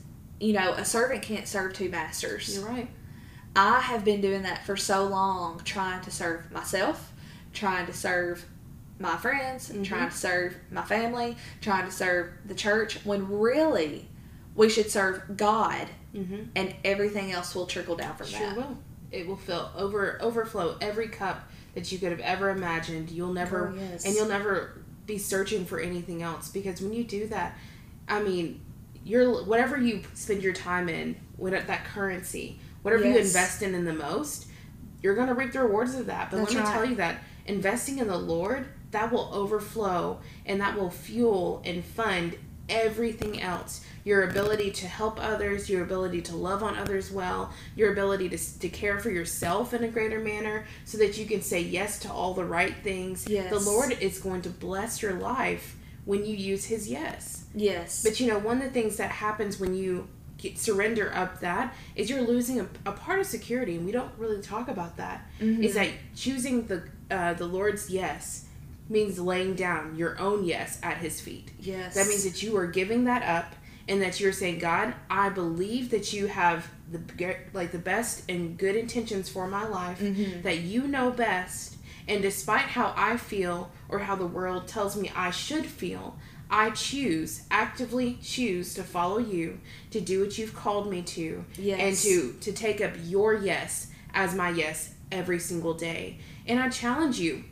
you 0.40 0.54
know, 0.54 0.72
a 0.72 0.84
servant 0.86 1.20
can't 1.22 1.46
serve 1.46 1.74
two 1.74 1.90
masters. 1.90 2.54
You're 2.56 2.64
right. 2.66 2.88
I 3.54 3.80
have 3.80 4.04
been 4.06 4.20
doing 4.22 4.42
that 4.42 4.64
for 4.64 4.76
so 4.76 5.04
long, 5.04 5.60
trying 5.64 6.00
to 6.02 6.10
serve 6.10 6.50
myself, 6.50 7.12
trying 7.52 7.84
to 7.86 7.92
serve 7.92 8.46
my 9.00 9.16
friends, 9.16 9.70
Mhm. 9.70 9.84
trying 9.84 10.10
to 10.10 10.16
serve 10.16 10.54
my 10.70 10.82
family, 10.82 11.36
trying 11.60 11.86
to 11.86 11.90
serve 11.92 12.30
the 12.44 12.54
church, 12.54 12.98
when 13.04 13.28
really 13.28 14.08
we 14.54 14.68
should 14.68 14.90
serve 14.90 15.36
God 15.36 15.88
Mm-hmm. 16.14 16.42
and 16.56 16.74
everything 16.84 17.30
else 17.32 17.54
will 17.54 17.66
trickle 17.66 17.96
down 17.96 18.16
from 18.16 18.26
Sure 18.26 18.40
that. 18.40 18.56
will. 18.56 18.78
It 19.10 19.26
will 19.26 19.36
fill 19.36 19.70
over 19.76 20.18
overflow 20.20 20.76
every 20.80 21.08
cup 21.08 21.48
that 21.74 21.90
you 21.90 21.98
could 21.98 22.10
have 22.10 22.20
ever 22.20 22.50
imagined. 22.50 23.10
You'll 23.10 23.32
never 23.32 23.68
Oh, 23.68 23.74
yes. 23.74 24.04
and 24.04 24.14
you'll 24.14 24.28
never 24.28 24.82
be 25.06 25.18
searching 25.18 25.64
for 25.64 25.78
anything 25.80 26.22
else 26.22 26.48
because 26.48 26.80
when 26.82 26.92
you 26.92 27.04
do 27.04 27.26
that, 27.28 27.56
I 28.08 28.22
mean, 28.22 28.60
you're 29.04 29.44
whatever 29.44 29.76
you 29.80 30.02
spend 30.14 30.42
your 30.42 30.52
time 30.52 30.88
in, 30.88 31.16
what 31.36 31.52
that 31.52 31.84
currency, 31.86 32.58
whatever 32.82 33.04
you 33.06 33.16
invest 33.16 33.62
in 33.62 33.74
in 33.74 33.84
the 33.84 33.92
most, 33.94 34.46
you're 35.02 35.14
going 35.14 35.28
to 35.28 35.34
reap 35.34 35.52
the 35.52 35.60
rewards 35.60 35.94
of 35.94 36.06
that. 36.06 36.30
But 36.30 36.38
That's 36.38 36.50
let 36.54 36.58
me 36.60 36.64
right. 36.68 36.74
tell 36.74 36.84
you 36.84 36.96
that 36.96 37.22
investing 37.46 37.98
in 37.98 38.08
the 38.08 38.18
Lord, 38.18 38.66
that 38.90 39.12
will 39.12 39.30
overflow 39.32 40.18
and 40.46 40.60
that 40.60 40.76
will 40.76 40.90
fuel 40.90 41.62
and 41.64 41.84
fund 41.84 42.36
everything 42.68 43.40
else. 43.40 43.84
Your 44.04 44.28
ability 44.28 44.70
to 44.72 44.86
help 44.86 45.22
others, 45.22 45.68
your 45.68 45.82
ability 45.82 46.22
to 46.22 46.36
love 46.36 46.62
on 46.62 46.76
others 46.76 47.10
well, 47.10 47.52
your 47.76 47.92
ability 47.92 48.28
to, 48.30 48.58
to 48.60 48.68
care 48.68 48.98
for 48.98 49.10
yourself 49.10 49.74
in 49.74 49.84
a 49.84 49.88
greater 49.88 50.20
manner 50.20 50.66
so 50.84 50.96
that 50.98 51.18
you 51.18 51.26
can 51.26 51.42
say 51.42 51.60
yes 51.60 51.98
to 52.00 52.12
all 52.12 52.32
the 52.32 52.44
right 52.44 52.74
things. 52.82 53.26
Yes. 53.28 53.50
The 53.50 53.58
Lord 53.70 53.96
is 54.00 54.18
going 54.18 54.42
to 54.42 54.50
bless 54.50 55.02
your 55.02 55.14
life 55.14 55.76
when 56.04 56.24
you 56.24 56.34
use 56.34 56.64
His 56.64 56.88
yes. 56.88 57.44
Yes. 57.54 58.02
But 58.02 58.20
you 58.20 58.28
know, 58.28 58.38
one 58.38 58.58
of 58.58 58.62
the 58.64 58.70
things 58.70 58.96
that 58.96 59.10
happens 59.10 59.60
when 59.60 59.74
you 59.74 60.08
get, 60.38 60.56
surrender 60.58 61.12
up 61.14 61.40
that 61.40 61.74
is 61.96 62.08
you're 62.08 62.22
losing 62.22 62.60
a, 62.60 62.66
a 62.86 62.92
part 62.92 63.20
of 63.20 63.26
security, 63.26 63.76
and 63.76 63.84
we 63.84 63.92
don't 63.92 64.10
really 64.16 64.40
talk 64.40 64.68
about 64.68 64.96
that. 64.96 65.26
Is 65.40 65.72
Mhm. 65.72 65.74
that 65.74 65.88
choosing 66.16 66.66
the 66.66 66.82
uh, 67.10 67.34
the 67.34 67.46
Lord's 67.46 67.90
yes 67.90 68.46
means 68.90 69.18
laying 69.18 69.54
down 69.54 69.94
your 69.96 70.18
own 70.18 70.44
yes 70.44 70.78
at 70.82 70.98
His 70.98 71.20
feet. 71.20 71.50
yes. 71.60 71.94
That 71.94 72.06
means 72.08 72.24
that 72.24 72.42
you 72.42 72.56
are 72.56 72.66
giving 72.66 73.04
that 73.04 73.22
up, 73.22 73.54
and 73.88 74.02
that 74.02 74.20
you're 74.20 74.32
saying, 74.32 74.58
God, 74.58 74.94
I 75.08 75.30
believe 75.30 75.90
that 75.90 76.12
you 76.12 76.26
have 76.26 76.68
the 76.92 77.00
like 77.54 77.72
the 77.72 77.78
best 77.78 78.24
and 78.28 78.58
good 78.58 78.76
intentions 78.76 79.28
for 79.28 79.46
my 79.48 79.66
life. 79.66 80.00
Mhm. 80.00 80.42
That 80.42 80.58
you 80.58 80.86
know 80.86 81.10
best, 81.10 81.76
and 82.08 82.20
despite 82.20 82.62
how 82.66 82.92
I 82.96 83.16
feel 83.16 83.70
or 83.88 84.00
how 84.00 84.16
the 84.16 84.26
world 84.26 84.66
tells 84.68 84.96
me 84.96 85.10
I 85.14 85.30
should 85.30 85.66
feel, 85.66 86.16
I 86.50 86.70
choose 86.70 87.42
actively 87.50 88.18
choose 88.22 88.74
to 88.74 88.82
follow 88.82 89.18
you, 89.18 89.60
to 89.92 90.00
do 90.00 90.20
what 90.20 90.36
you've 90.36 90.54
called 90.54 90.90
me 90.90 91.02
to, 91.02 91.44
Yes. 91.56 91.80
and 91.80 91.96
to 91.96 92.32
to 92.40 92.52
take 92.52 92.80
up 92.80 92.92
your 93.04 93.34
yes 93.34 93.86
as 94.12 94.34
my 94.34 94.50
yes 94.50 94.94
every 95.12 95.38
single 95.38 95.74
day. 95.74 96.18
And 96.46 96.58
I 96.58 96.68
challenge 96.68 97.18
you. 97.20 97.44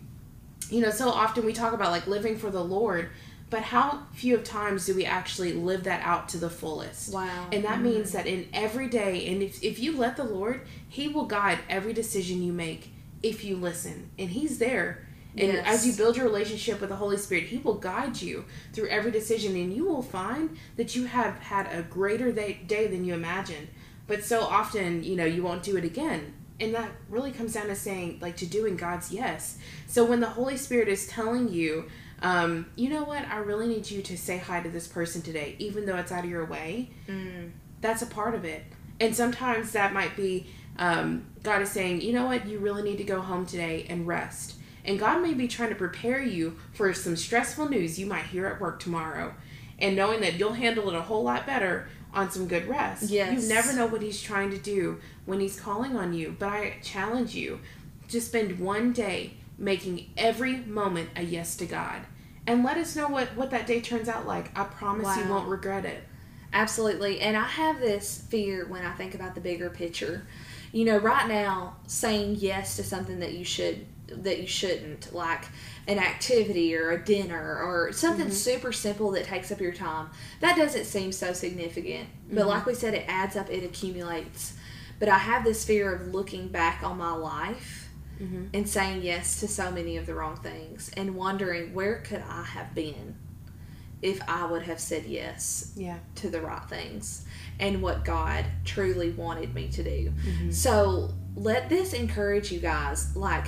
You 0.70 0.80
know, 0.82 0.90
so 0.90 1.08
often 1.08 1.44
we 1.44 1.52
talk 1.52 1.72
about 1.72 1.90
like 1.90 2.06
living 2.06 2.36
for 2.36 2.50
the 2.50 2.62
Lord, 2.62 3.10
but 3.50 3.62
how 3.62 4.02
few 4.12 4.34
of 4.34 4.44
times 4.44 4.86
do 4.86 4.94
we 4.94 5.04
actually 5.04 5.52
live 5.52 5.84
that 5.84 6.02
out 6.04 6.28
to 6.30 6.38
the 6.38 6.50
fullest? 6.50 7.12
Wow. 7.12 7.48
And 7.52 7.64
that 7.64 7.80
means 7.80 8.08
mm-hmm. 8.08 8.16
that 8.18 8.26
in 8.26 8.48
every 8.52 8.88
day, 8.88 9.26
and 9.28 9.42
if, 9.42 9.62
if 9.62 9.78
you 9.78 9.96
let 9.96 10.16
the 10.16 10.24
Lord, 10.24 10.62
He 10.88 11.08
will 11.08 11.24
guide 11.24 11.58
every 11.68 11.92
decision 11.92 12.42
you 12.42 12.52
make 12.52 12.92
if 13.22 13.44
you 13.44 13.56
listen. 13.56 14.10
And 14.18 14.30
He's 14.30 14.58
there. 14.58 15.06
And 15.36 15.52
Yes. 15.52 15.64
as 15.66 15.86
you 15.86 15.92
build 15.92 16.16
your 16.16 16.26
relationship 16.26 16.80
with 16.80 16.90
the 16.90 16.96
Holy 16.96 17.16
Spirit, 17.16 17.44
He 17.44 17.58
will 17.58 17.74
guide 17.74 18.20
you 18.20 18.44
through 18.72 18.88
every 18.88 19.10
decision, 19.10 19.56
and 19.56 19.72
you 19.72 19.84
will 19.84 20.02
find 20.02 20.56
that 20.76 20.94
you 20.94 21.06
have 21.06 21.38
had 21.38 21.68
a 21.72 21.82
greater 21.82 22.32
day, 22.32 22.60
day 22.66 22.86
than 22.86 23.04
you 23.04 23.14
imagined. 23.14 23.68
But 24.06 24.24
so 24.24 24.40
often, 24.40 25.04
you 25.04 25.16
know, 25.16 25.24
you 25.24 25.42
won't 25.42 25.62
do 25.62 25.76
it 25.76 25.84
again. 25.84 26.34
And 26.60 26.74
that 26.74 26.90
really 27.08 27.30
comes 27.30 27.52
down 27.54 27.66
to 27.68 27.76
saying, 27.76 28.18
like, 28.20 28.36
to 28.38 28.46
doing 28.46 28.76
God's 28.76 29.12
yes. 29.12 29.58
So 29.86 30.04
when 30.04 30.20
the 30.20 30.28
Holy 30.28 30.56
Spirit 30.56 30.88
is 30.88 31.06
telling 31.06 31.48
you, 31.48 31.88
um, 32.20 32.66
you 32.74 32.88
know 32.88 33.04
what, 33.04 33.24
I 33.28 33.38
really 33.38 33.68
need 33.68 33.88
you 33.88 34.02
to 34.02 34.18
say 34.18 34.38
hi 34.38 34.60
to 34.60 34.68
this 34.68 34.88
person 34.88 35.22
today, 35.22 35.54
even 35.60 35.86
though 35.86 35.96
it's 35.96 36.10
out 36.10 36.24
of 36.24 36.30
your 36.30 36.44
way, 36.46 36.90
that's 37.80 38.02
a 38.02 38.06
part 38.06 38.34
of 38.34 38.44
it. 38.44 38.64
And 38.98 39.14
sometimes 39.14 39.70
that 39.72 39.92
might 39.92 40.16
be 40.16 40.48
um, 40.78 41.26
God 41.42 41.62
is 41.62 41.70
saying, 41.70 42.00
you 42.00 42.12
know 42.12 42.26
what, 42.26 42.46
you 42.46 42.58
really 42.58 42.82
need 42.82 42.98
to 42.98 43.04
go 43.04 43.20
home 43.20 43.46
today 43.46 43.86
and 43.88 44.06
rest. 44.06 44.54
And 44.84 44.98
God 44.98 45.22
may 45.22 45.34
be 45.34 45.46
trying 45.48 45.68
to 45.68 45.74
prepare 45.74 46.22
you 46.22 46.56
for 46.72 46.92
some 46.94 47.16
stressful 47.16 47.68
news 47.68 47.98
you 47.98 48.06
might 48.06 48.24
hear 48.26 48.46
at 48.46 48.60
work 48.60 48.80
tomorrow. 48.80 49.34
And 49.78 49.94
knowing 49.96 50.20
that 50.20 50.38
you'll 50.38 50.54
handle 50.54 50.88
it 50.88 50.94
a 50.94 51.02
whole 51.02 51.22
lot 51.22 51.46
better 51.46 51.88
on 52.12 52.30
some 52.30 52.48
good 52.48 52.66
rest. 52.66 53.10
Yes. 53.10 53.42
You 53.42 53.48
never 53.48 53.72
know 53.72 53.86
what 53.86 54.02
He's 54.02 54.20
trying 54.20 54.50
to 54.50 54.58
do 54.58 55.00
when 55.26 55.40
He's 55.40 55.58
calling 55.58 55.96
on 55.96 56.12
you. 56.12 56.34
But 56.38 56.48
I 56.48 56.76
challenge 56.82 57.34
you 57.34 57.60
to 58.08 58.20
spend 58.20 58.58
one 58.58 58.92
day 58.92 59.34
making 59.58 60.10
every 60.16 60.56
moment 60.56 61.10
a 61.16 61.22
yes 61.22 61.56
to 61.56 61.66
God. 61.66 62.02
And 62.46 62.64
let 62.64 62.78
us 62.78 62.96
know 62.96 63.08
what, 63.08 63.36
what 63.36 63.50
that 63.50 63.66
day 63.66 63.80
turns 63.80 64.08
out 64.08 64.26
like. 64.26 64.56
I 64.58 64.64
promise 64.64 65.16
you 65.18 65.28
won't 65.28 65.48
regret 65.48 65.84
it. 65.84 66.02
Absolutely. 66.52 67.20
And 67.20 67.36
I 67.36 67.44
have 67.44 67.78
this 67.78 68.24
fear 68.30 68.66
when 68.66 68.84
I 68.84 68.92
think 68.94 69.14
about 69.14 69.34
the 69.34 69.40
bigger 69.40 69.68
picture. 69.68 70.26
You 70.72 70.86
know, 70.86 70.98
right 70.98 71.28
now 71.28 71.76
saying 71.86 72.36
yes 72.38 72.76
to 72.76 72.84
something 72.84 73.20
that 73.20 73.32
you 73.32 73.44
should 73.44 73.84
that 74.08 74.40
you 74.40 74.46
shouldn't, 74.46 75.12
like 75.14 75.44
an 75.86 75.98
activity 75.98 76.74
or 76.76 76.90
a 76.90 77.04
dinner 77.04 77.60
or 77.62 77.92
something 77.92 78.26
mm-hmm. 78.26 78.34
super 78.34 78.72
simple 78.72 79.10
that 79.12 79.24
takes 79.24 79.50
up 79.52 79.60
your 79.60 79.72
time, 79.72 80.08
that 80.40 80.56
doesn't 80.56 80.84
seem 80.84 81.12
so 81.12 81.32
significant. 81.32 82.08
But 82.28 82.40
mm-hmm. 82.40 82.48
like 82.48 82.66
we 82.66 82.74
said, 82.74 82.94
it 82.94 83.04
adds 83.08 83.36
up, 83.36 83.50
it 83.50 83.64
accumulates. 83.64 84.54
But 84.98 85.08
I 85.08 85.18
have 85.18 85.44
this 85.44 85.64
fear 85.64 85.94
of 85.94 86.14
looking 86.14 86.48
back 86.48 86.82
on 86.82 86.98
my 86.98 87.12
life 87.12 87.88
mm-hmm. 88.20 88.46
and 88.52 88.68
saying 88.68 89.02
yes 89.02 89.40
to 89.40 89.48
so 89.48 89.70
many 89.70 89.96
of 89.96 90.06
the 90.06 90.14
wrong 90.14 90.36
things 90.36 90.90
and 90.96 91.14
wondering 91.14 91.72
where 91.72 91.98
could 92.00 92.22
I 92.28 92.42
have 92.42 92.74
been 92.74 93.16
if 94.02 94.20
I 94.28 94.46
would 94.46 94.62
have 94.62 94.78
said 94.78 95.06
yes 95.06 95.72
Yeah. 95.76 95.98
to 96.16 96.30
the 96.30 96.40
right 96.40 96.64
things 96.68 97.24
and 97.58 97.82
what 97.82 98.04
God 98.04 98.44
truly 98.64 99.10
wanted 99.10 99.54
me 99.54 99.68
to 99.68 99.82
do. 99.82 100.12
So 100.50 101.10
let 101.34 101.68
this 101.68 101.92
encourage 101.92 102.52
you 102.52 102.60
guys. 102.60 103.16
Like, 103.16 103.46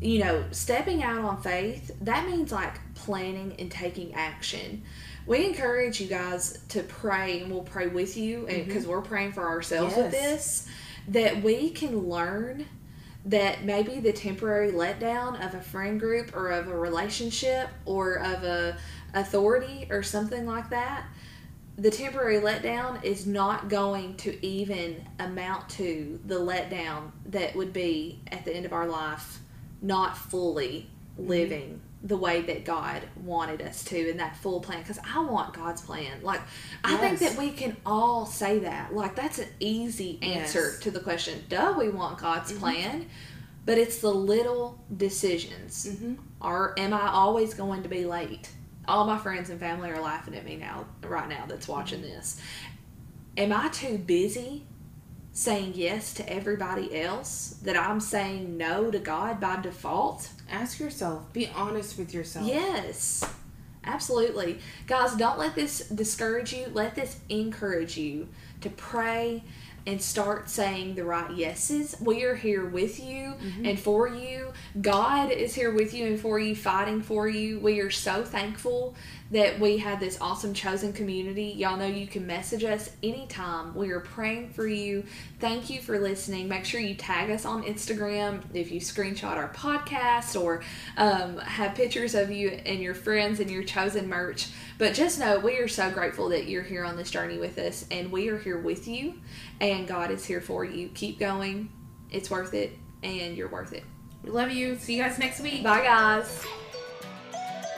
you 0.00 0.18
know, 0.20 0.44
stepping 0.50 1.02
out 1.02 1.18
on 1.18 1.42
faith, 1.42 1.90
that 2.00 2.26
means 2.26 2.52
like 2.52 2.80
planning 2.94 3.54
and 3.58 3.70
taking 3.70 4.14
action. 4.14 4.82
We 5.26 5.44
encourage 5.44 6.00
you 6.00 6.06
guys 6.06 6.58
to 6.70 6.82
pray, 6.82 7.40
and 7.40 7.50
we'll 7.50 7.62
pray 7.62 7.86
with 7.86 8.16
you, 8.16 8.46
and 8.46 8.58
mm-hmm. 8.58 8.68
because 8.68 8.86
we're 8.86 9.02
praying 9.02 9.32
for 9.32 9.46
ourselves 9.46 9.94
with 9.96 10.10
this, 10.10 10.66
that 11.08 11.42
we 11.42 11.70
can 11.70 12.08
learn 12.08 12.66
that 13.26 13.64
maybe 13.64 14.00
the 14.00 14.12
temporary 14.12 14.72
letdown 14.72 15.46
of 15.46 15.54
a 15.54 15.60
friend 15.60 16.00
group 16.00 16.34
or 16.34 16.50
of 16.50 16.68
a 16.68 16.76
relationship 16.76 17.68
or 17.84 18.14
of 18.14 18.44
a 18.44 18.78
authority 19.12 19.86
or 19.90 20.02
something 20.02 20.46
like 20.46 20.70
that 20.70 21.04
the 21.76 21.90
temporary 21.90 22.38
letdown 22.38 23.02
is 23.02 23.26
not 23.26 23.68
going 23.68 24.14
to 24.16 24.46
even 24.46 25.02
amount 25.18 25.68
to 25.68 26.20
the 26.26 26.38
letdown 26.38 27.10
that 27.24 27.56
would 27.56 27.72
be 27.72 28.20
at 28.30 28.44
the 28.44 28.54
end 28.54 28.66
of 28.66 28.72
our 28.72 28.86
life 28.86 29.40
not 29.82 30.16
fully 30.16 30.90
mm-hmm. 31.18 31.28
living 31.28 31.80
the 32.02 32.16
way 32.16 32.40
that 32.40 32.64
God 32.64 33.02
wanted 33.22 33.60
us 33.60 33.84
to 33.84 34.10
in 34.10 34.16
that 34.16 34.36
full 34.36 34.60
plan 34.60 34.80
because 34.80 34.98
I 35.04 35.22
want 35.22 35.52
God's 35.52 35.82
plan. 35.82 36.22
Like 36.22 36.40
I 36.82 36.96
think 36.96 37.18
that 37.18 37.36
we 37.36 37.50
can 37.50 37.76
all 37.84 38.24
say 38.24 38.60
that. 38.60 38.94
Like 38.94 39.14
that's 39.14 39.38
an 39.38 39.48
easy 39.60 40.18
answer 40.22 40.70
Yes. 40.70 40.78
to 40.80 40.90
the 40.90 41.00
question, 41.00 41.44
duh, 41.48 41.74
we 41.78 41.90
want 41.90 42.18
God's 42.18 42.52
mm-hmm. 42.52 42.60
plan. 42.60 43.06
But 43.66 43.76
it's 43.76 43.98
the 43.98 44.10
little 44.10 44.82
decisions. 44.96 45.86
Mm-hmm. 45.86 46.14
Or 46.40 46.74
am 46.78 46.94
I 46.94 47.08
always 47.08 47.52
going 47.52 47.82
to 47.82 47.90
be 47.90 48.06
late? 48.06 48.48
All 48.88 49.06
my 49.06 49.18
friends 49.18 49.50
and 49.50 49.60
family 49.60 49.90
are 49.90 50.00
laughing 50.00 50.34
at 50.34 50.46
me 50.46 50.56
now, 50.56 50.86
right 51.02 51.28
now, 51.28 51.44
that's 51.46 51.68
watching 51.68 52.00
mm-hmm. 52.00 52.08
this. 52.08 52.40
Am 53.36 53.52
I 53.52 53.68
too 53.68 53.98
busy 53.98 54.64
saying 55.32 55.72
yes 55.74 56.12
to 56.14 56.28
everybody 56.28 57.00
else 57.00 57.56
that 57.62 57.76
I'm 57.76 58.00
saying 58.00 58.56
no 58.56 58.90
to 58.90 58.98
God 58.98 59.40
by 59.40 59.60
default? 59.60 60.30
Ask 60.50 60.80
yourself. 60.80 61.32
Be 61.32 61.48
honest 61.54 61.98
with 61.98 62.12
yourself. 62.12 62.46
Yes, 62.46 63.24
absolutely. 63.84 64.58
Guys, 64.86 65.14
don't 65.14 65.38
let 65.38 65.54
this 65.54 65.88
discourage 65.88 66.52
you. 66.52 66.66
Let 66.72 66.94
this 66.94 67.20
encourage 67.28 67.96
you 67.96 68.28
to 68.60 68.70
pray 68.70 69.44
and 69.86 70.00
start 70.00 70.48
saying 70.50 70.94
the 70.94 71.04
right 71.04 71.30
yeses. 71.30 71.96
We 72.00 72.24
are 72.24 72.34
here 72.34 72.66
with 72.66 73.00
you 73.00 73.34
and 73.64 73.78
for 73.78 74.08
you. 74.08 74.52
God 74.80 75.30
is 75.30 75.54
here 75.54 75.72
with 75.72 75.94
you 75.94 76.06
and 76.06 76.20
for 76.20 76.38
you, 76.38 76.54
fighting 76.54 77.02
for 77.02 77.28
you. 77.28 77.58
We 77.60 77.80
are 77.80 77.90
so 77.90 78.24
thankful 78.24 78.94
that 79.30 79.60
we 79.60 79.78
have 79.78 80.00
this 80.00 80.18
awesome 80.20 80.52
chosen 80.52 80.92
community. 80.92 81.54
Y'all 81.56 81.76
know 81.76 81.86
you 81.86 82.06
can 82.06 82.26
message 82.26 82.64
us 82.64 82.90
anytime. 83.02 83.74
We 83.74 83.90
are 83.90 84.00
praying 84.00 84.50
for 84.50 84.66
you. 84.66 85.04
Thank 85.38 85.70
you 85.70 85.80
for 85.80 86.00
listening. 86.00 86.48
Make 86.48 86.64
sure 86.64 86.80
you 86.80 86.94
tag 86.94 87.30
us 87.30 87.44
on 87.44 87.62
Instagram 87.62 88.42
if 88.54 88.72
you 88.72 88.80
screenshot 88.80 89.36
our 89.36 89.52
podcast 89.52 90.40
or 90.40 90.62
um, 90.96 91.38
have 91.38 91.76
pictures 91.76 92.16
of 92.16 92.32
you 92.32 92.48
and 92.66 92.80
your 92.80 92.94
friends 92.94 93.38
and 93.38 93.48
your 93.48 93.62
chosen 93.62 94.08
merch. 94.08 94.48
But 94.78 94.94
just 94.94 95.20
know 95.20 95.38
we 95.38 95.58
are 95.58 95.68
so 95.68 95.90
grateful 95.90 96.30
that 96.30 96.48
you're 96.48 96.64
here 96.64 96.84
on 96.84 96.96
this 96.96 97.10
journey 97.10 97.38
with 97.38 97.56
us 97.58 97.86
and 97.90 98.10
we 98.10 98.28
are 98.30 98.38
here 98.38 98.58
with 98.58 98.88
you 98.88 99.14
and 99.70 99.86
God 99.86 100.10
is 100.10 100.24
here 100.24 100.40
for 100.40 100.64
you. 100.64 100.88
Keep 100.88 101.18
going. 101.18 101.70
It's 102.10 102.30
worth 102.30 102.54
it 102.54 102.72
and 103.02 103.36
you're 103.36 103.48
worth 103.48 103.72
it. 103.72 103.84
We 104.22 104.30
love 104.30 104.50
you. 104.50 104.76
See 104.76 104.96
you 104.96 105.02
guys 105.02 105.18
next 105.18 105.40
week. 105.40 105.62
Bye, 105.62 105.82
guys. 105.82 106.44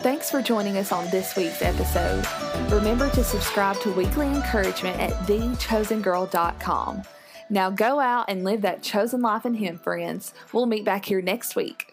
Thanks 0.01 0.31
for 0.31 0.43
joining 0.43 0.79
us 0.79 0.91
on 0.91 1.09
this 1.11 1.37
week's 1.37 1.63
episode. 1.63 2.27
Remember 2.73 3.09
to 3.11 3.23
subscribe 3.23 3.79
to 3.81 3.93
Weekly 3.93 4.27
Encouragement 4.27 4.99
at 4.99 5.13
thechosengirl.com. 5.29 7.03
Now 7.49 7.71
go 7.71 8.01
out 8.01 8.25
and 8.29 8.43
live 8.43 8.63
that 8.63 8.83
chosen 8.83 9.23
life 9.23 9.47
in 9.47 9.55
Him, 9.55 9.79
friends. 9.79 10.35
We'll 10.53 10.67
meet 10.67 10.85
back 10.85 11.05
here 11.05 11.23
next 11.23 11.55
week. 11.55 11.92